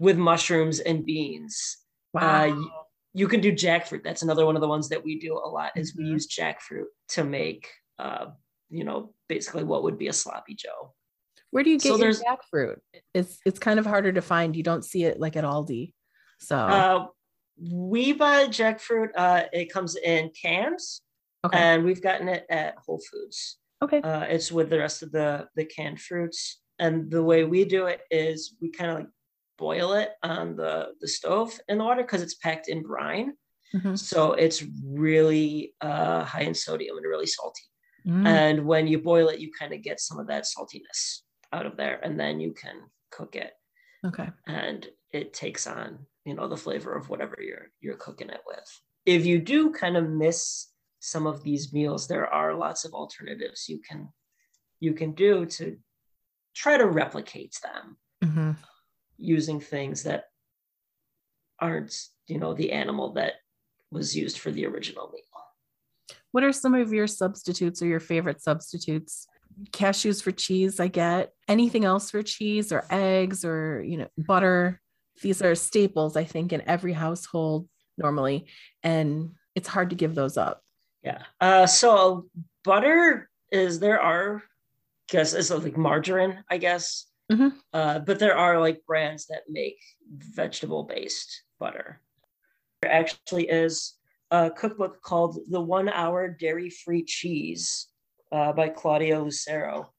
with 0.00 0.16
mushrooms 0.16 0.80
and 0.80 1.04
beans. 1.04 1.78
Wow. 2.12 2.50
Uh, 2.50 2.56
you 3.14 3.28
can 3.28 3.40
do 3.40 3.52
jackfruit. 3.52 4.02
That's 4.04 4.22
another 4.22 4.46
one 4.46 4.56
of 4.56 4.62
the 4.62 4.68
ones 4.68 4.88
that 4.88 5.04
we 5.04 5.18
do 5.18 5.34
a 5.34 5.48
lot. 5.48 5.72
Is 5.76 5.94
we 5.96 6.04
mm-hmm. 6.04 6.12
use 6.12 6.28
jackfruit 6.28 6.86
to 7.10 7.24
make, 7.24 7.68
uh, 7.98 8.26
you 8.70 8.84
know, 8.84 9.14
basically 9.28 9.64
what 9.64 9.82
would 9.82 9.98
be 9.98 10.08
a 10.08 10.12
sloppy 10.12 10.54
joe. 10.54 10.94
Where 11.50 11.62
do 11.62 11.70
you 11.70 11.78
get 11.78 11.88
so 11.92 11.98
your 11.98 12.12
jackfruit? 12.12 12.78
It's 13.12 13.38
it's 13.44 13.58
kind 13.58 13.78
of 13.78 13.84
harder 13.84 14.12
to 14.12 14.22
find. 14.22 14.56
You 14.56 14.62
don't 14.62 14.84
see 14.84 15.04
it 15.04 15.20
like 15.20 15.36
at 15.36 15.44
Aldi. 15.44 15.92
So 16.40 16.56
uh, 16.56 17.06
we 17.60 18.14
buy 18.14 18.46
jackfruit. 18.46 19.08
Uh, 19.14 19.42
it 19.52 19.70
comes 19.70 19.96
in 19.96 20.30
cans, 20.30 21.02
okay. 21.44 21.58
and 21.58 21.84
we've 21.84 22.02
gotten 22.02 22.28
it 22.28 22.46
at 22.50 22.76
Whole 22.84 23.00
Foods. 23.10 23.58
Okay. 23.82 24.00
Uh, 24.00 24.22
it's 24.22 24.52
with 24.52 24.70
the 24.70 24.78
rest 24.78 25.02
of 25.02 25.12
the 25.12 25.48
the 25.56 25.64
canned 25.64 26.00
fruits, 26.00 26.60
and 26.78 27.10
the 27.10 27.22
way 27.22 27.44
we 27.44 27.64
do 27.64 27.86
it 27.86 28.02
is 28.10 28.56
we 28.60 28.70
kind 28.70 28.90
of 28.90 28.96
like 28.98 29.08
boil 29.58 29.92
it 29.94 30.10
on 30.22 30.56
the 30.56 30.88
the 31.00 31.08
stove 31.08 31.58
in 31.68 31.78
the 31.78 31.84
water 31.84 32.02
because 32.02 32.22
it's 32.22 32.34
packed 32.34 32.68
in 32.68 32.82
brine. 32.82 33.32
Mm-hmm. 33.74 33.94
So 33.94 34.32
it's 34.34 34.62
really 34.84 35.74
uh, 35.80 36.24
high 36.24 36.42
in 36.42 36.54
sodium 36.54 36.96
and 36.96 37.06
really 37.06 37.26
salty. 37.26 37.62
Mm. 38.06 38.26
And 38.26 38.66
when 38.66 38.86
you 38.86 38.98
boil 38.98 39.28
it, 39.28 39.38
you 39.38 39.50
kind 39.58 39.72
of 39.72 39.82
get 39.82 40.00
some 40.00 40.18
of 40.18 40.26
that 40.26 40.44
saltiness 40.44 41.20
out 41.52 41.66
of 41.66 41.76
there, 41.76 42.00
and 42.02 42.18
then 42.18 42.40
you 42.40 42.52
can 42.52 42.76
cook 43.10 43.36
it. 43.36 43.52
Okay. 44.04 44.28
And 44.46 44.86
it 45.12 45.32
takes 45.32 45.66
on, 45.66 46.06
you 46.24 46.34
know, 46.34 46.48
the 46.48 46.56
flavor 46.56 46.94
of 46.94 47.08
whatever 47.08 47.36
you're 47.40 47.70
you're 47.80 47.96
cooking 47.96 48.30
it 48.30 48.40
with. 48.46 48.80
If 49.06 49.24
you 49.26 49.38
do 49.38 49.70
kind 49.70 49.96
of 49.96 50.08
miss 50.08 50.68
some 51.04 51.26
of 51.26 51.42
these 51.42 51.72
meals, 51.72 52.06
there 52.06 52.32
are 52.32 52.54
lots 52.54 52.84
of 52.84 52.94
alternatives 52.94 53.68
you 53.68 53.80
can 53.80 54.08
you 54.78 54.92
can 54.92 55.12
do 55.12 55.44
to 55.46 55.76
try 56.54 56.76
to 56.76 56.86
replicate 56.86 57.56
them 57.62 57.96
mm-hmm. 58.24 58.50
using 59.16 59.60
things 59.60 60.04
that 60.04 60.24
aren't, 61.58 61.96
you 62.26 62.38
know, 62.38 62.54
the 62.54 62.70
animal 62.72 63.12
that 63.14 63.34
was 63.90 64.16
used 64.16 64.38
for 64.38 64.50
the 64.52 64.64
original 64.66 65.10
meal. 65.12 66.16
What 66.30 66.44
are 66.44 66.52
some 66.52 66.74
of 66.74 66.92
your 66.92 67.06
substitutes 67.06 67.82
or 67.82 67.86
your 67.86 68.00
favorite 68.00 68.40
substitutes? 68.40 69.26
Cashews 69.70 70.22
for 70.22 70.32
cheese, 70.32 70.80
I 70.80 70.88
get. 70.88 71.30
Anything 71.48 71.84
else 71.84 72.10
for 72.10 72.22
cheese 72.22 72.72
or 72.72 72.84
eggs 72.90 73.44
or, 73.44 73.82
you 73.82 73.98
know, 73.98 74.08
butter? 74.16 74.80
These 75.20 75.42
are 75.42 75.54
staples, 75.54 76.16
I 76.16 76.24
think, 76.24 76.52
in 76.52 76.62
every 76.66 76.92
household 76.92 77.68
normally. 77.98 78.46
And 78.82 79.32
it's 79.54 79.68
hard 79.68 79.90
to 79.90 79.96
give 79.96 80.14
those 80.14 80.36
up. 80.36 80.61
Yeah. 81.02 81.22
Uh, 81.40 81.66
so 81.66 82.26
butter 82.64 83.28
is 83.50 83.80
there 83.80 84.00
are, 84.00 84.42
guess 85.08 85.34
it's 85.34 85.50
like 85.50 85.76
margarine, 85.76 86.42
I 86.50 86.58
guess. 86.58 87.06
Mm-hmm. 87.30 87.48
Uh, 87.72 87.98
but 88.00 88.18
there 88.18 88.36
are 88.36 88.60
like 88.60 88.84
brands 88.86 89.26
that 89.26 89.42
make 89.48 89.78
vegetable 90.16 90.84
based 90.84 91.42
butter. 91.58 92.00
There 92.82 92.92
actually 92.92 93.48
is 93.48 93.94
a 94.30 94.50
cookbook 94.50 95.02
called 95.02 95.38
The 95.48 95.60
One 95.60 95.88
Hour 95.88 96.28
Dairy 96.28 96.70
Free 96.70 97.04
Cheese 97.04 97.88
uh, 98.30 98.52
by 98.52 98.68
Claudia 98.68 99.20
Lucero. 99.20 99.92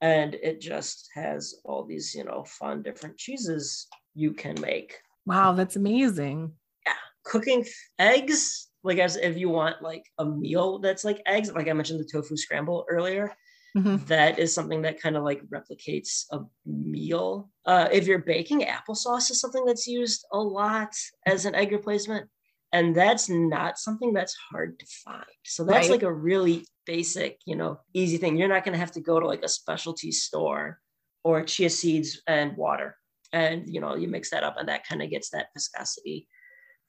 And 0.00 0.34
it 0.34 0.60
just 0.60 1.08
has 1.14 1.54
all 1.64 1.84
these, 1.84 2.14
you 2.14 2.24
know, 2.24 2.44
fun 2.44 2.82
different 2.82 3.16
cheeses 3.16 3.86
you 4.14 4.32
can 4.32 4.60
make. 4.60 4.98
Wow, 5.24 5.52
that's 5.52 5.76
amazing. 5.76 6.52
Yeah. 6.84 6.92
Cooking 7.24 7.64
eggs, 7.98 8.68
like 8.84 8.98
as 8.98 9.16
if 9.16 9.36
you 9.36 9.48
want 9.48 9.82
like 9.82 10.04
a 10.18 10.24
meal 10.24 10.78
that's 10.78 11.04
like 11.04 11.22
eggs, 11.26 11.52
like 11.52 11.68
I 11.68 11.72
mentioned 11.72 12.00
the 12.00 12.08
tofu 12.10 12.36
scramble 12.36 12.84
earlier. 12.88 13.32
Mm-hmm. 13.76 14.04
That 14.06 14.38
is 14.38 14.54
something 14.54 14.82
that 14.82 15.00
kind 15.00 15.16
of 15.16 15.24
like 15.24 15.42
replicates 15.46 16.26
a 16.30 16.40
meal. 16.64 17.50
Uh, 17.66 17.88
if 17.90 18.06
you're 18.06 18.20
baking, 18.20 18.60
applesauce 18.60 19.32
is 19.32 19.40
something 19.40 19.64
that's 19.64 19.88
used 19.88 20.24
a 20.32 20.38
lot 20.38 20.94
as 21.26 21.44
an 21.44 21.56
egg 21.56 21.72
replacement 21.72 22.28
and 22.74 22.94
that's 22.94 23.28
not 23.28 23.78
something 23.78 24.12
that's 24.12 24.36
hard 24.50 24.78
to 24.80 24.86
find 25.04 25.24
so 25.44 25.64
that's 25.64 25.88
right. 25.88 25.92
like 25.92 26.02
a 26.02 26.12
really 26.12 26.66
basic 26.86 27.38
you 27.46 27.54
know 27.56 27.78
easy 27.94 28.18
thing 28.18 28.36
you're 28.36 28.48
not 28.48 28.64
going 28.64 28.72
to 28.72 28.78
have 28.78 28.90
to 28.90 29.00
go 29.00 29.18
to 29.18 29.26
like 29.26 29.44
a 29.44 29.48
specialty 29.48 30.10
store 30.10 30.80
or 31.22 31.42
chia 31.42 31.70
seeds 31.70 32.20
and 32.26 32.56
water 32.56 32.96
and 33.32 33.72
you 33.72 33.80
know 33.80 33.94
you 33.94 34.08
mix 34.08 34.30
that 34.30 34.42
up 34.42 34.56
and 34.58 34.68
that 34.68 34.86
kind 34.86 35.02
of 35.02 35.08
gets 35.08 35.30
that 35.30 35.46
viscosity 35.54 36.26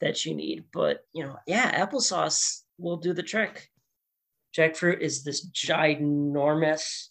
that 0.06 0.26
you 0.26 0.36
need 0.36 0.63
but 0.72 1.00
you 1.13 1.24
know 1.24 1.36
yeah 1.48 1.84
applesauce 1.84 2.62
will 2.78 2.98
do 2.98 3.12
the 3.12 3.24
trick 3.24 3.70
jackfruit 4.56 5.00
is 5.00 5.24
this 5.24 5.50
ginormous 5.50 7.08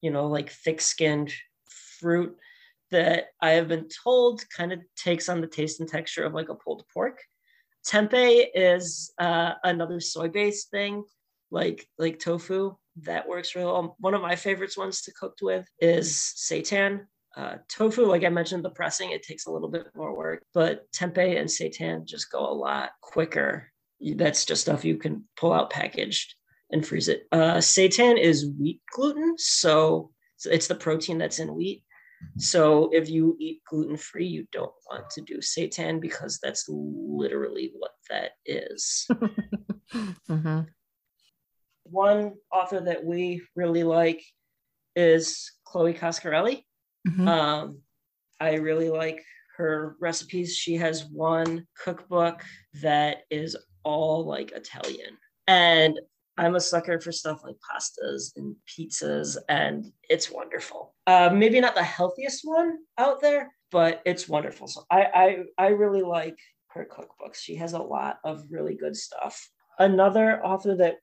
you 0.00 0.10
know 0.10 0.26
like 0.26 0.50
thick 0.50 0.80
skinned 0.80 1.30
fruit 2.00 2.34
that 2.90 3.26
i 3.42 3.50
have 3.50 3.68
been 3.68 3.86
told 4.02 4.42
kind 4.48 4.72
of 4.72 4.80
takes 4.96 5.28
on 5.28 5.42
the 5.42 5.46
taste 5.46 5.78
and 5.80 5.88
texture 5.88 6.24
of 6.24 6.32
like 6.32 6.48
a 6.48 6.54
pulled 6.54 6.84
pork 6.92 7.18
Tempeh 7.86 8.46
is 8.54 9.12
uh, 9.18 9.54
another 9.64 10.00
soy-based 10.00 10.70
thing, 10.70 11.04
like 11.50 11.86
like 11.98 12.18
tofu 12.18 12.76
that 13.02 13.28
works 13.28 13.54
really 13.54 13.66
well. 13.66 13.96
One 13.98 14.14
of 14.14 14.22
my 14.22 14.36
favorites 14.36 14.78
ones 14.78 15.02
to 15.02 15.12
cook 15.12 15.34
with 15.42 15.66
is 15.80 16.12
seitan. 16.36 17.06
Uh, 17.36 17.56
tofu, 17.68 18.04
like 18.04 18.24
I 18.24 18.28
mentioned, 18.28 18.64
the 18.64 18.70
pressing 18.70 19.10
it 19.10 19.22
takes 19.22 19.46
a 19.46 19.50
little 19.50 19.68
bit 19.68 19.86
more 19.94 20.16
work, 20.16 20.44
but 20.52 20.90
tempeh 20.92 21.38
and 21.38 21.48
seitan 21.48 22.04
just 22.04 22.30
go 22.30 22.40
a 22.40 22.52
lot 22.52 22.90
quicker. 23.00 23.70
That's 24.16 24.44
just 24.44 24.62
stuff 24.62 24.84
you 24.84 24.96
can 24.96 25.24
pull 25.36 25.52
out 25.52 25.70
packaged 25.70 26.34
and 26.70 26.86
freeze 26.86 27.08
it. 27.08 27.26
Uh, 27.32 27.56
seitan 27.56 28.18
is 28.18 28.50
wheat 28.58 28.80
gluten, 28.92 29.34
so 29.38 30.10
it's 30.44 30.66
the 30.66 30.74
protein 30.74 31.18
that's 31.18 31.38
in 31.38 31.54
wheat. 31.54 31.82
So 32.38 32.90
if 32.92 33.08
you 33.08 33.36
eat 33.40 33.62
gluten 33.68 33.96
free, 33.96 34.26
you 34.26 34.46
don't 34.52 34.72
want 34.90 35.10
to 35.10 35.22
do 35.22 35.38
seitan 35.38 36.00
because 36.00 36.38
that's 36.42 36.66
literally 36.68 37.72
what 37.76 37.92
that 38.10 38.32
is. 38.46 39.06
mm-hmm. 39.92 40.60
One 41.84 42.34
author 42.52 42.80
that 42.80 43.04
we 43.04 43.42
really 43.56 43.84
like 43.84 44.22
is 44.96 45.52
Chloe 45.64 45.94
Coscarelli. 45.94 46.64
Mm-hmm. 47.08 47.28
Um, 47.28 47.78
I 48.40 48.54
really 48.54 48.90
like 48.90 49.22
her 49.56 49.96
recipes. 50.00 50.56
She 50.56 50.74
has 50.76 51.04
one 51.04 51.66
cookbook 51.82 52.42
that 52.82 53.18
is 53.30 53.56
all 53.84 54.24
like 54.24 54.52
Italian. 54.52 55.16
And 55.46 55.98
I'm 56.38 56.54
a 56.54 56.60
sucker 56.60 56.98
for 57.00 57.12
stuff 57.12 57.42
like 57.44 57.56
pastas 57.56 58.32
and 58.36 58.56
pizzas, 58.66 59.36
and 59.48 59.92
it's 60.08 60.30
wonderful. 60.30 60.94
Uh, 61.06 61.30
maybe 61.32 61.60
not 61.60 61.74
the 61.74 61.82
healthiest 61.82 62.40
one 62.44 62.78
out 62.96 63.20
there, 63.20 63.52
but 63.70 64.00
it's 64.06 64.28
wonderful. 64.28 64.66
So 64.66 64.84
I, 64.90 65.44
I 65.58 65.64
I 65.66 65.68
really 65.68 66.02
like 66.02 66.38
her 66.68 66.88
cookbooks. 66.90 67.36
She 67.36 67.56
has 67.56 67.74
a 67.74 67.78
lot 67.78 68.18
of 68.24 68.44
really 68.50 68.74
good 68.74 68.96
stuff. 68.96 69.46
Another 69.78 70.42
author 70.44 70.74
that 70.76 70.96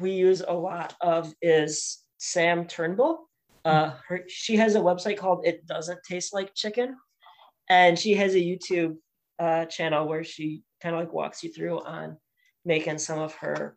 we 0.00 0.10
use 0.12 0.42
a 0.46 0.52
lot 0.52 0.94
of 1.00 1.32
is 1.40 2.02
Sam 2.18 2.66
Turnbull. 2.66 3.28
Uh, 3.64 3.94
her, 4.08 4.24
she 4.28 4.56
has 4.56 4.74
a 4.74 4.80
website 4.80 5.16
called 5.16 5.46
It 5.46 5.66
Doesn't 5.66 6.00
Taste 6.02 6.34
Like 6.34 6.54
Chicken, 6.54 6.96
and 7.68 7.98
she 7.98 8.14
has 8.14 8.34
a 8.34 8.38
YouTube 8.38 8.96
uh, 9.38 9.64
channel 9.66 10.06
where 10.06 10.24
she 10.24 10.62
kind 10.82 10.94
of 10.94 11.00
like 11.00 11.12
walks 11.12 11.42
you 11.42 11.52
through 11.52 11.80
on 11.84 12.16
making 12.64 12.98
some 12.98 13.18
of 13.18 13.34
her 13.36 13.76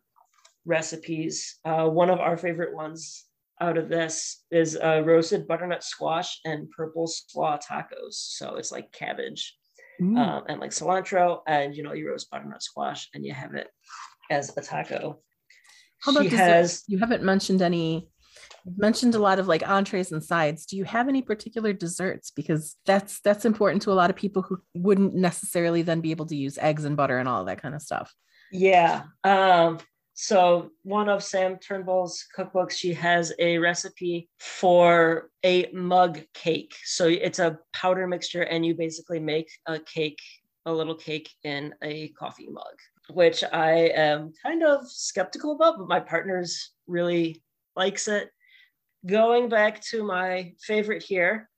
recipes. 0.64 1.58
Uh, 1.64 1.88
one 1.88 2.10
of 2.10 2.20
our 2.20 2.36
favorite 2.36 2.74
ones 2.74 3.24
out 3.60 3.78
of 3.78 3.88
this 3.88 4.44
is 4.50 4.76
uh, 4.76 5.02
roasted 5.04 5.48
butternut 5.48 5.82
squash 5.82 6.40
and 6.44 6.70
purple 6.70 7.06
slaw 7.06 7.58
tacos. 7.58 8.12
So 8.12 8.56
it's 8.56 8.70
like 8.70 8.92
cabbage 8.92 9.56
um, 10.00 10.44
and 10.48 10.60
like 10.60 10.70
cilantro, 10.70 11.40
and 11.46 11.74
you 11.74 11.82
know, 11.82 11.92
you 11.92 12.08
roast 12.08 12.30
butternut 12.30 12.62
squash, 12.62 13.08
and 13.14 13.24
you 13.24 13.32
have 13.32 13.54
it 13.54 13.68
as 14.30 14.56
a 14.56 14.62
taco. 14.62 15.20
How 16.00 16.12
about 16.12 16.24
she 16.24 16.30
has? 16.30 16.84
You 16.86 16.98
haven't 16.98 17.24
mentioned 17.24 17.62
any. 17.62 18.08
Mentioned 18.76 19.14
a 19.14 19.18
lot 19.18 19.38
of 19.38 19.48
like 19.48 19.68
entrees 19.68 20.12
and 20.12 20.22
sides. 20.22 20.66
Do 20.66 20.76
you 20.76 20.84
have 20.84 21.08
any 21.08 21.22
particular 21.22 21.72
desserts? 21.72 22.30
Because 22.30 22.76
that's 22.86 23.20
that's 23.20 23.44
important 23.44 23.82
to 23.82 23.92
a 23.92 23.94
lot 23.94 24.10
of 24.10 24.16
people 24.16 24.42
who 24.42 24.60
wouldn't 24.74 25.14
necessarily 25.14 25.82
then 25.82 26.00
be 26.00 26.10
able 26.10 26.26
to 26.26 26.36
use 26.36 26.58
eggs 26.58 26.84
and 26.84 26.96
butter 26.96 27.18
and 27.18 27.28
all 27.28 27.44
that 27.44 27.62
kind 27.62 27.74
of 27.74 27.82
stuff. 27.82 28.14
Yeah. 28.50 29.04
Um, 29.24 29.78
so 30.20 30.70
one 30.82 31.08
of 31.08 31.22
Sam 31.22 31.58
Turnbull's 31.58 32.24
cookbooks, 32.36 32.72
she 32.72 32.92
has 32.94 33.32
a 33.38 33.58
recipe 33.58 34.28
for 34.40 35.30
a 35.44 35.70
mug 35.72 36.20
cake. 36.34 36.74
So 36.84 37.06
it's 37.06 37.38
a 37.38 37.58
powder 37.72 38.04
mixture, 38.08 38.42
and 38.42 38.66
you 38.66 38.74
basically 38.74 39.20
make 39.20 39.48
a 39.66 39.78
cake, 39.78 40.18
a 40.66 40.72
little 40.72 40.96
cake 40.96 41.30
in 41.44 41.72
a 41.84 42.08
coffee 42.18 42.48
mug, 42.50 42.74
which 43.10 43.44
I 43.44 43.92
am 43.94 44.32
kind 44.42 44.64
of 44.64 44.90
skeptical 44.90 45.52
about, 45.52 45.78
but 45.78 45.86
my 45.86 46.00
partner's 46.00 46.72
really 46.88 47.40
likes 47.76 48.08
it. 48.08 48.30
Going 49.06 49.48
back 49.48 49.80
to 49.90 50.02
my 50.02 50.54
favorite 50.60 51.04
here, 51.04 51.48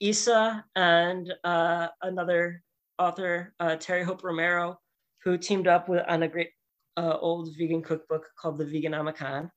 Isa 0.00 0.62
and 0.76 1.32
uh, 1.44 1.88
another 2.02 2.62
author, 2.98 3.54
uh, 3.58 3.76
Terry 3.76 4.02
Hope 4.02 4.22
Romero, 4.22 4.78
who 5.24 5.38
teamed 5.38 5.66
up 5.66 5.88
with 5.88 6.02
on 6.06 6.22
a 6.22 6.28
great 6.28 6.50
uh, 6.98 7.16
old 7.18 7.56
vegan 7.56 7.80
cookbook 7.80 8.26
called 8.38 8.58
the 8.58 8.66
Veganomicon. 8.66 9.50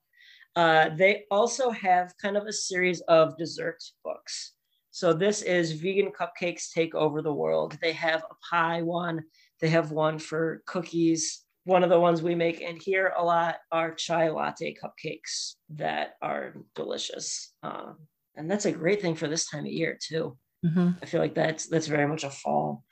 Uh, 0.56 0.90
they 0.96 1.26
also 1.32 1.70
have 1.70 2.14
kind 2.22 2.38
of 2.38 2.46
a 2.46 2.54
series 2.54 3.02
of 3.10 3.38
dessert 3.38 3.84
books. 4.06 4.54
So 4.92 5.12
this 5.12 5.42
is 5.42 5.74
Vegan 5.74 6.12
Cupcakes 6.18 6.72
Take 6.72 6.96
Over 6.96 7.22
the 7.22 7.34
World. 7.34 7.78
They 7.82 7.92
have 7.92 8.24
a 8.24 8.36
pie 8.50 8.84
one, 8.84 9.22
they 9.60 9.68
have 9.68 9.92
one 9.92 10.18
for 10.18 10.64
cookies. 10.66 11.44
One 11.66 11.84
of 11.84 11.90
the 11.90 12.00
ones 12.00 12.22
we 12.22 12.36
make 12.36 12.60
in 12.62 12.78
here 12.78 13.14
a 13.18 13.24
lot 13.24 13.56
are 13.72 13.94
chai 13.94 14.30
latte 14.30 14.76
cupcakes 14.76 15.54
that 15.70 16.16
are 16.22 16.56
delicious. 16.76 17.54
Um, 17.64 17.98
and 18.36 18.50
that's 18.50 18.66
a 18.66 18.72
great 18.72 19.02
thing 19.02 19.16
for 19.16 19.28
this 19.28 19.50
time 19.50 19.66
of 19.66 19.72
year 19.72 19.98
too. 20.02 20.38
Mm-hmm. 20.66 20.90
I 21.02 21.06
feel 21.06 21.22
like 21.22 21.36
that's 21.36 21.68
that's 21.68 21.88
very 21.88 22.08
much 22.08 22.24
a 22.24 22.30
fall 22.30 22.84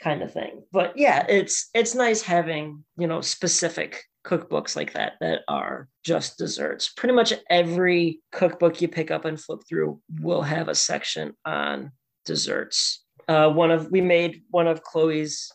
kind 0.00 0.22
of 0.22 0.32
thing. 0.32 0.62
But 0.72 0.96
yeah, 0.96 1.24
it's 1.28 1.68
it's 1.74 1.94
nice 1.94 2.22
having, 2.22 2.84
you 2.96 3.06
know, 3.06 3.20
specific 3.20 4.04
cookbooks 4.24 4.76
like 4.76 4.92
that 4.92 5.14
that 5.20 5.40
are 5.48 5.88
just 6.04 6.38
desserts. 6.38 6.92
Pretty 6.96 7.14
much 7.14 7.32
every 7.50 8.20
cookbook 8.32 8.80
you 8.80 8.88
pick 8.88 9.10
up 9.10 9.24
and 9.24 9.40
flip 9.40 9.60
through 9.68 10.00
will 10.20 10.42
have 10.42 10.68
a 10.68 10.74
section 10.74 11.32
on 11.44 11.92
desserts. 12.24 13.04
Uh, 13.28 13.48
one 13.50 13.70
of 13.70 13.90
we 13.90 14.00
made 14.00 14.42
one 14.50 14.66
of 14.66 14.82
Chloe's 14.82 15.50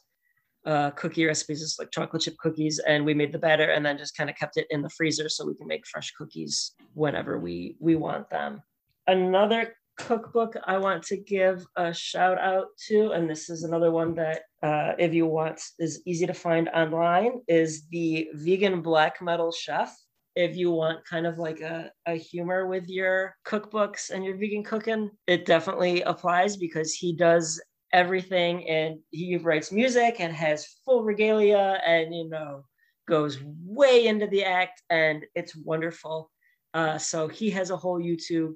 uh, 0.68 0.92
cookie 0.92 1.26
recipes 1.26 1.62
just 1.62 1.80
like 1.80 1.90
chocolate 1.92 2.22
chip 2.22 2.38
cookies, 2.38 2.80
and 2.80 3.06
we 3.06 3.14
made 3.14 3.32
the 3.32 3.40
batter 3.40 3.72
and 3.72 3.86
then 3.86 3.98
just 3.98 4.16
kind 4.18 4.30
of 4.30 4.36
kept 4.36 4.58
it 4.58 4.68
in 4.70 4.82
the 4.82 4.90
freezer 4.90 5.30
so 5.30 5.48
we 5.48 5.56
can 5.56 5.68
make 5.68 5.88
fresh 5.88 6.12
cookies 6.12 6.74
whenever 6.94 7.40
we 7.40 7.78
we 7.80 7.96
want 7.96 8.30
them. 8.30 8.62
Another 9.08 9.74
cookbook 9.98 10.56
I 10.66 10.78
want 10.78 11.02
to 11.04 11.18
give 11.18 11.66
a 11.76 11.94
shout 11.94 12.38
out 12.38 12.68
to, 12.88 13.12
and 13.12 13.30
this 13.30 13.50
is 13.50 13.64
another 13.64 13.92
one 13.92 14.14
that, 14.16 14.42
uh, 14.62 14.92
if 15.00 15.14
you 15.14 15.26
want, 15.26 15.60
is 15.80 16.02
easy 16.06 16.28
to 16.28 16.34
find 16.34 16.70
online, 16.70 17.42
is 17.48 17.88
the 17.90 18.30
Vegan 18.34 18.82
Black 18.82 19.22
Metal 19.22 19.52
Chef. 19.52 19.96
If 20.36 20.56
you 20.56 20.70
want 20.70 21.04
kind 21.06 21.26
of 21.26 21.40
like 21.40 21.62
a, 21.62 21.92
a 22.06 22.14
humor 22.14 22.68
with 22.68 22.88
your 22.88 23.36
cookbooks 23.44 24.12
and 24.12 24.24
your 24.24 24.38
vegan 24.38 24.64
cooking, 24.64 25.10
it 25.26 25.46
definitely 25.46 26.04
applies 26.04 26.58
because 26.58 26.94
he 26.94 27.16
does 27.16 27.60
everything 27.98 28.70
and 28.70 29.00
he 29.10 29.38
writes 29.38 29.72
music 29.72 30.18
and 30.20 30.32
has 30.32 30.68
full 30.86 31.04
regalia 31.04 31.82
and, 31.86 32.14
you 32.14 32.30
know, 32.30 32.64
goes 33.08 33.40
way 33.66 34.06
into 34.06 34.28
the 34.28 34.44
act 34.44 34.84
and 34.90 35.26
it's 35.34 35.56
wonderful. 35.56 36.30
Uh, 36.76 37.00
so 37.00 37.28
he 37.28 37.50
has 37.50 37.72
a 37.72 37.78
whole 37.78 38.00
YouTube 38.00 38.54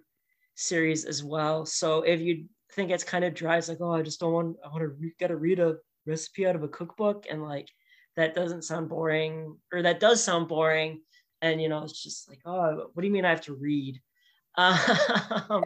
series 0.54 1.06
as 1.06 1.23
well. 1.23 1.65
So 1.65 2.04
if 2.04 2.21
you 2.21 2.45
think 2.73 2.91
it's 2.91 3.04
kind 3.04 3.25
of 3.25 3.34
dry, 3.34 3.58
it's 3.58 3.67
like, 3.67 3.82
oh, 3.82 3.93
I 3.93 4.04
just 4.04 4.19
don't 4.19 4.34
want, 4.34 4.58
I 4.63 4.67
want 4.67 4.82
to 4.82 4.89
re- 4.89 5.15
gotta 5.19 5.36
read 5.36 5.60
a 5.60 5.77
recipe 6.06 6.45
out 6.45 6.56
of 6.56 6.63
a 6.63 6.67
cookbook, 6.67 7.25
and 7.30 7.41
like 7.43 7.67
that 8.15 8.36
doesn't 8.36 8.63
sound 8.63 8.89
boring, 8.89 9.58
or 9.73 9.82
that 9.82 9.99
does 9.99 10.23
sound 10.23 10.47
boring, 10.47 11.01
and 11.41 11.62
you 11.62 11.69
know, 11.69 11.84
it's 11.84 12.04
just 12.04 12.30
like, 12.30 12.41
oh, 12.45 12.89
what 12.93 13.01
do 13.01 13.08
you 13.08 13.13
mean 13.13 13.25
I 13.25 13.30
have 13.30 13.41
to 13.41 13.56
read? 13.56 13.99
Um, 14.58 15.63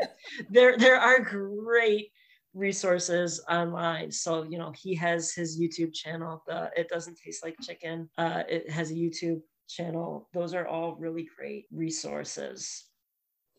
there, 0.52 0.78
there 0.78 1.00
are 1.00 1.20
great 1.20 2.12
resources 2.56 3.44
online. 3.50 4.10
So 4.12 4.44
you 4.44 4.58
know, 4.58 4.74
he 4.76 4.96
has 4.96 5.34
his 5.34 5.60
YouTube 5.60 5.94
channel. 5.94 6.44
The 6.48 6.72
It 6.76 6.90
doesn't 6.90 7.20
taste 7.24 7.44
like 7.44 7.56
chicken. 7.62 8.10
Uh, 8.18 8.44
it 8.50 8.70
has 8.72 8.90
a 8.90 8.96
YouTube 8.96 9.42
channel. 9.68 10.30
Those 10.34 10.54
are 10.54 10.66
all 10.66 10.96
really 10.96 11.28
great 11.38 11.66
resources. 11.72 12.86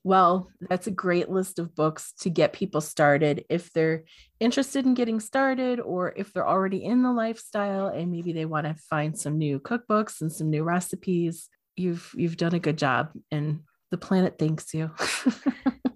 Well, 0.02 0.48
that's 0.61 0.87
a 0.87 0.92
great 0.92 1.28
list 1.28 1.59
of 1.59 1.74
books 1.74 2.12
to 2.20 2.30
get 2.30 2.52
people 2.52 2.80
started 2.80 3.44
if 3.50 3.72
they're 3.72 4.04
interested 4.38 4.87
in 4.87 4.94
getting 4.94 5.18
started 5.18 5.80
or 5.80 6.14
if 6.16 6.32
they're 6.32 6.46
already 6.46 6.85
in 6.85 7.02
the 7.02 7.12
lifestyle 7.12 7.88
and 7.88 8.12
maybe 8.12 8.32
they 8.32 8.44
want 8.44 8.68
to 8.68 8.74
find 8.88 9.18
some 9.18 9.37
new 9.37 9.59
cookbooks 9.59 10.20
and 10.20 10.32
some 10.32 10.48
new 10.48 10.62
recipes. 10.62 11.48
You've 11.74 12.14
you've 12.16 12.37
done 12.37 12.54
a 12.54 12.61
good 12.61 12.78
job 12.78 13.11
and 13.32 13.62
the 13.90 13.98
planet 13.98 14.37
thanks 14.38 14.72
you. 14.72 14.92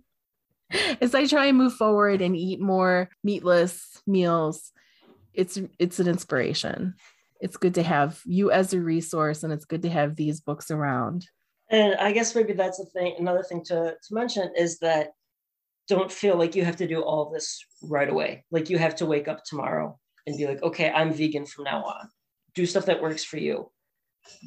As 1.00 1.14
I 1.14 1.26
try 1.26 1.46
and 1.46 1.58
move 1.58 1.74
forward 1.74 2.20
and 2.20 2.36
eat 2.36 2.60
more 2.60 3.08
meatless 3.24 4.00
meals, 4.06 4.72
it's 5.34 5.58
it's 5.78 6.00
an 6.00 6.08
inspiration. 6.08 6.94
It's 7.40 7.56
good 7.56 7.74
to 7.74 7.82
have 7.82 8.20
you 8.26 8.50
as 8.50 8.74
a 8.74 8.80
resource 8.80 9.42
and 9.42 9.52
it's 9.52 9.64
good 9.64 9.82
to 9.82 9.88
have 9.88 10.16
these 10.16 10.40
books 10.40 10.70
around. 10.70 11.26
And 11.70 11.94
I 11.94 12.12
guess 12.12 12.34
maybe 12.34 12.52
that's 12.52 12.80
a 12.80 12.84
thing. 12.84 13.14
Another 13.18 13.42
thing 13.42 13.64
to, 13.66 13.94
to 13.94 14.14
mention 14.14 14.50
is 14.56 14.78
that 14.80 15.12
don't 15.88 16.12
feel 16.12 16.36
like 16.36 16.54
you 16.54 16.64
have 16.64 16.76
to 16.76 16.86
do 16.86 17.00
all 17.00 17.30
this 17.30 17.64
right 17.82 18.08
away. 18.08 18.44
Like 18.50 18.68
you 18.70 18.78
have 18.78 18.96
to 18.96 19.06
wake 19.06 19.28
up 19.28 19.44
tomorrow 19.44 19.98
and 20.26 20.36
be 20.36 20.46
like, 20.46 20.62
okay, 20.62 20.90
I'm 20.90 21.12
vegan 21.12 21.46
from 21.46 21.64
now 21.64 21.82
on. 21.84 22.08
Do 22.54 22.66
stuff 22.66 22.86
that 22.86 23.00
works 23.00 23.24
for 23.24 23.38
you. 23.38 23.70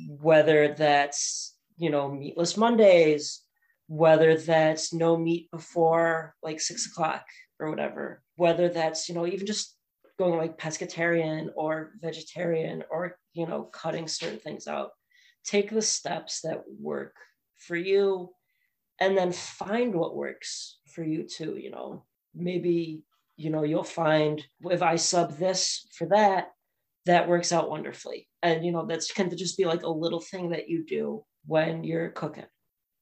Whether 0.07 0.75
that's, 0.75 1.55
you 1.77 1.89
know, 1.89 2.11
meatless 2.11 2.57
Mondays, 2.57 3.41
whether 3.87 4.37
that's 4.37 4.93
no 4.93 5.17
meat 5.17 5.49
before 5.51 6.35
like 6.41 6.59
six 6.59 6.87
o'clock 6.87 7.25
or 7.59 7.69
whatever, 7.69 8.21
whether 8.35 8.69
that's, 8.69 9.09
you 9.09 9.15
know, 9.15 9.27
even 9.27 9.45
just 9.45 9.75
going 10.17 10.37
like 10.37 10.57
pescatarian 10.57 11.49
or 11.55 11.91
vegetarian 12.01 12.83
or, 12.89 13.17
you 13.33 13.47
know, 13.47 13.63
cutting 13.63 14.07
certain 14.07 14.39
things 14.39 14.67
out. 14.67 14.91
Take 15.45 15.69
the 15.69 15.81
steps 15.81 16.41
that 16.41 16.63
work 16.79 17.15
for 17.57 17.75
you 17.75 18.29
and 18.99 19.17
then 19.17 19.31
find 19.31 19.93
what 19.93 20.15
works 20.15 20.79
for 20.93 21.03
you 21.03 21.23
too 21.23 21.57
you 21.57 21.71
know. 21.71 22.05
Maybe 22.33 23.03
you 23.35 23.49
know 23.49 23.63
you'll 23.63 23.83
find 23.83 24.43
if 24.65 24.83
i 24.83 24.95
sub 24.95 25.37
this 25.37 25.87
for 25.97 26.07
that 26.07 26.51
that 27.05 27.27
works 27.27 27.51
out 27.51 27.69
wonderfully. 27.69 28.29
And 28.41 28.65
you 28.65 28.71
know 28.71 28.85
that's 28.85 29.11
kind 29.11 29.31
of 29.31 29.37
just 29.37 29.57
be 29.57 29.65
like 29.65 29.83
a 29.83 29.89
little 29.89 30.21
thing 30.21 30.49
that 30.51 30.69
you 30.69 30.85
do 30.85 31.23
when 31.45 31.83
you're 31.83 32.09
cooking 32.09 32.45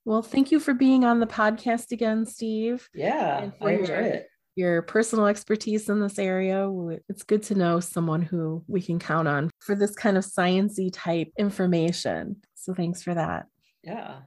well 0.06 0.22
thank 0.22 0.52
you 0.52 0.60
for 0.60 0.74
being 0.74 1.06
on 1.06 1.20
the 1.20 1.28
podcast 1.28 1.92
again 1.92 2.26
steve 2.26 2.90
yeah 2.94 3.50
i 3.62 3.72
enjoy 3.72 3.94
it 3.94 4.28
your 4.56 4.82
personal 4.82 5.28
expertise 5.28 5.90
in 5.90 6.00
this 6.00 6.20
area. 6.20 6.70
It's 7.10 7.24
good 7.24 7.44
to 7.44 7.56
know 7.56 7.80
someone 7.80 8.22
who 8.22 8.64
we 8.68 8.82
can 8.82 9.00
count 9.00 9.28
on 9.28 9.50
for 9.60 9.76
this 9.76 9.96
kind 9.96 10.18
of 10.18 10.26
sciency 10.26 10.90
type 10.92 11.32
information. 11.38 12.38
So 12.56 12.74
thanks 12.74 13.02
for 13.02 13.14
that. 13.14 13.46
Yeah. 13.84 14.20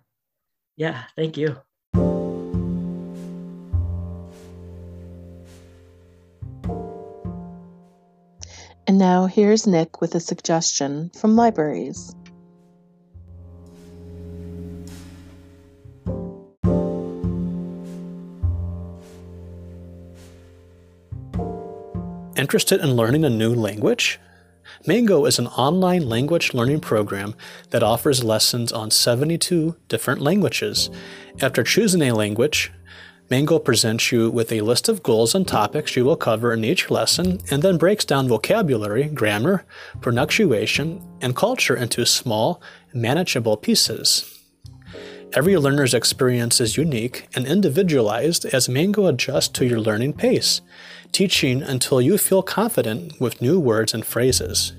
Yeah, 0.76 1.04
thank 1.14 1.36
you. 1.36 1.56
And 8.86 8.98
now 8.98 9.26
here's 9.26 9.66
Nick 9.66 10.00
with 10.00 10.14
a 10.14 10.20
suggestion 10.20 11.10
from 11.10 11.36
libraries. 11.36 12.14
Interested 22.44 22.82
in 22.82 22.94
learning 22.94 23.24
a 23.24 23.30
new 23.30 23.54
language? 23.54 24.20
Mango 24.86 25.24
is 25.24 25.38
an 25.38 25.46
online 25.46 26.06
language 26.06 26.52
learning 26.52 26.80
program 26.80 27.34
that 27.70 27.82
offers 27.82 28.22
lessons 28.22 28.70
on 28.70 28.90
72 28.90 29.76
different 29.88 30.20
languages. 30.20 30.90
After 31.40 31.62
choosing 31.62 32.02
a 32.02 32.12
language, 32.12 32.70
Mango 33.30 33.58
presents 33.58 34.12
you 34.12 34.30
with 34.30 34.52
a 34.52 34.60
list 34.60 34.90
of 34.90 35.02
goals 35.02 35.34
and 35.34 35.48
topics 35.48 35.96
you 35.96 36.04
will 36.04 36.16
cover 36.16 36.52
in 36.52 36.66
each 36.66 36.90
lesson 36.90 37.40
and 37.50 37.62
then 37.62 37.78
breaks 37.78 38.04
down 38.04 38.28
vocabulary, 38.28 39.04
grammar, 39.04 39.64
pronunciation, 40.02 41.02
and 41.22 41.34
culture 41.34 41.74
into 41.74 42.04
small, 42.04 42.60
manageable 42.92 43.56
pieces. 43.56 44.33
Every 45.36 45.56
learner's 45.56 45.94
experience 45.94 46.60
is 46.60 46.76
unique 46.76 47.26
and 47.34 47.44
individualized 47.44 48.44
as 48.46 48.68
Mango 48.68 49.06
adjusts 49.06 49.48
to 49.48 49.66
your 49.66 49.80
learning 49.80 50.12
pace, 50.12 50.60
teaching 51.10 51.60
until 51.60 52.00
you 52.00 52.18
feel 52.18 52.40
confident 52.40 53.20
with 53.20 53.42
new 53.42 53.58
words 53.58 53.92
and 53.94 54.06
phrases. 54.06 54.74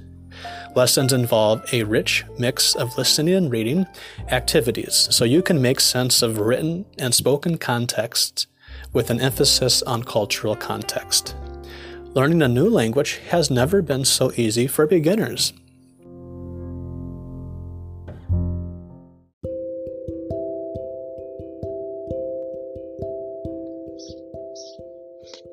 Lessons 0.73 1.11
involve 1.11 1.61
a 1.73 1.83
rich 1.83 2.23
mix 2.39 2.73
of 2.73 2.97
listening 2.97 3.33
and 3.33 3.51
reading 3.51 3.85
activities 4.31 5.09
so 5.11 5.25
you 5.25 5.41
can 5.41 5.61
make 5.61 5.81
sense 5.81 6.21
of 6.21 6.39
written 6.39 6.85
and 6.97 7.13
spoken 7.13 7.57
contexts 7.57 8.47
with 8.93 9.09
an 9.09 9.19
emphasis 9.19 9.81
on 9.83 10.03
cultural 10.03 10.55
context. 10.55 11.35
Learning 12.13 12.41
a 12.41 12.47
new 12.47 12.69
language 12.69 13.19
has 13.29 13.51
never 13.51 13.81
been 13.81 14.05
so 14.05 14.31
easy 14.37 14.67
for 14.67 14.87
beginners. 14.87 15.51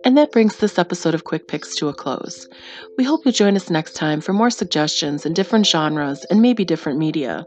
And 0.05 0.19
that 0.19 0.33
brings 0.33 0.57
this 0.57 0.81
episode 0.81 1.15
of 1.15 1.23
Quick 1.23 1.47
Picks 1.47 1.77
to 1.77 1.89
a 1.89 1.95
close. 1.95 2.49
We 2.99 3.05
hope 3.05 3.21
you'll 3.25 3.33
join 3.33 3.55
us 3.55 3.71
next 3.71 3.93
time 3.93 4.21
for 4.21 4.33
more 4.33 4.51
suggestions 4.51 5.25
in 5.25 5.33
different 5.33 5.65
genres 5.65 6.25
and 6.25 6.43
maybe 6.43 6.65
different 6.65 6.99
media. 6.99 7.47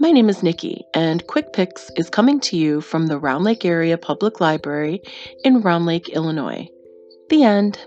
My 0.00 0.10
name 0.10 0.30
is 0.30 0.42
Nikki, 0.42 0.86
and 0.94 1.26
Quick 1.26 1.52
Picks 1.52 1.90
is 1.96 2.08
coming 2.08 2.40
to 2.40 2.56
you 2.56 2.80
from 2.80 3.08
the 3.08 3.18
Round 3.18 3.44
Lake 3.44 3.66
Area 3.66 3.98
Public 3.98 4.40
Library 4.40 5.02
in 5.44 5.60
Round 5.60 5.84
Lake, 5.84 6.08
Illinois. 6.08 6.66
The 7.28 7.44
end. 7.44 7.78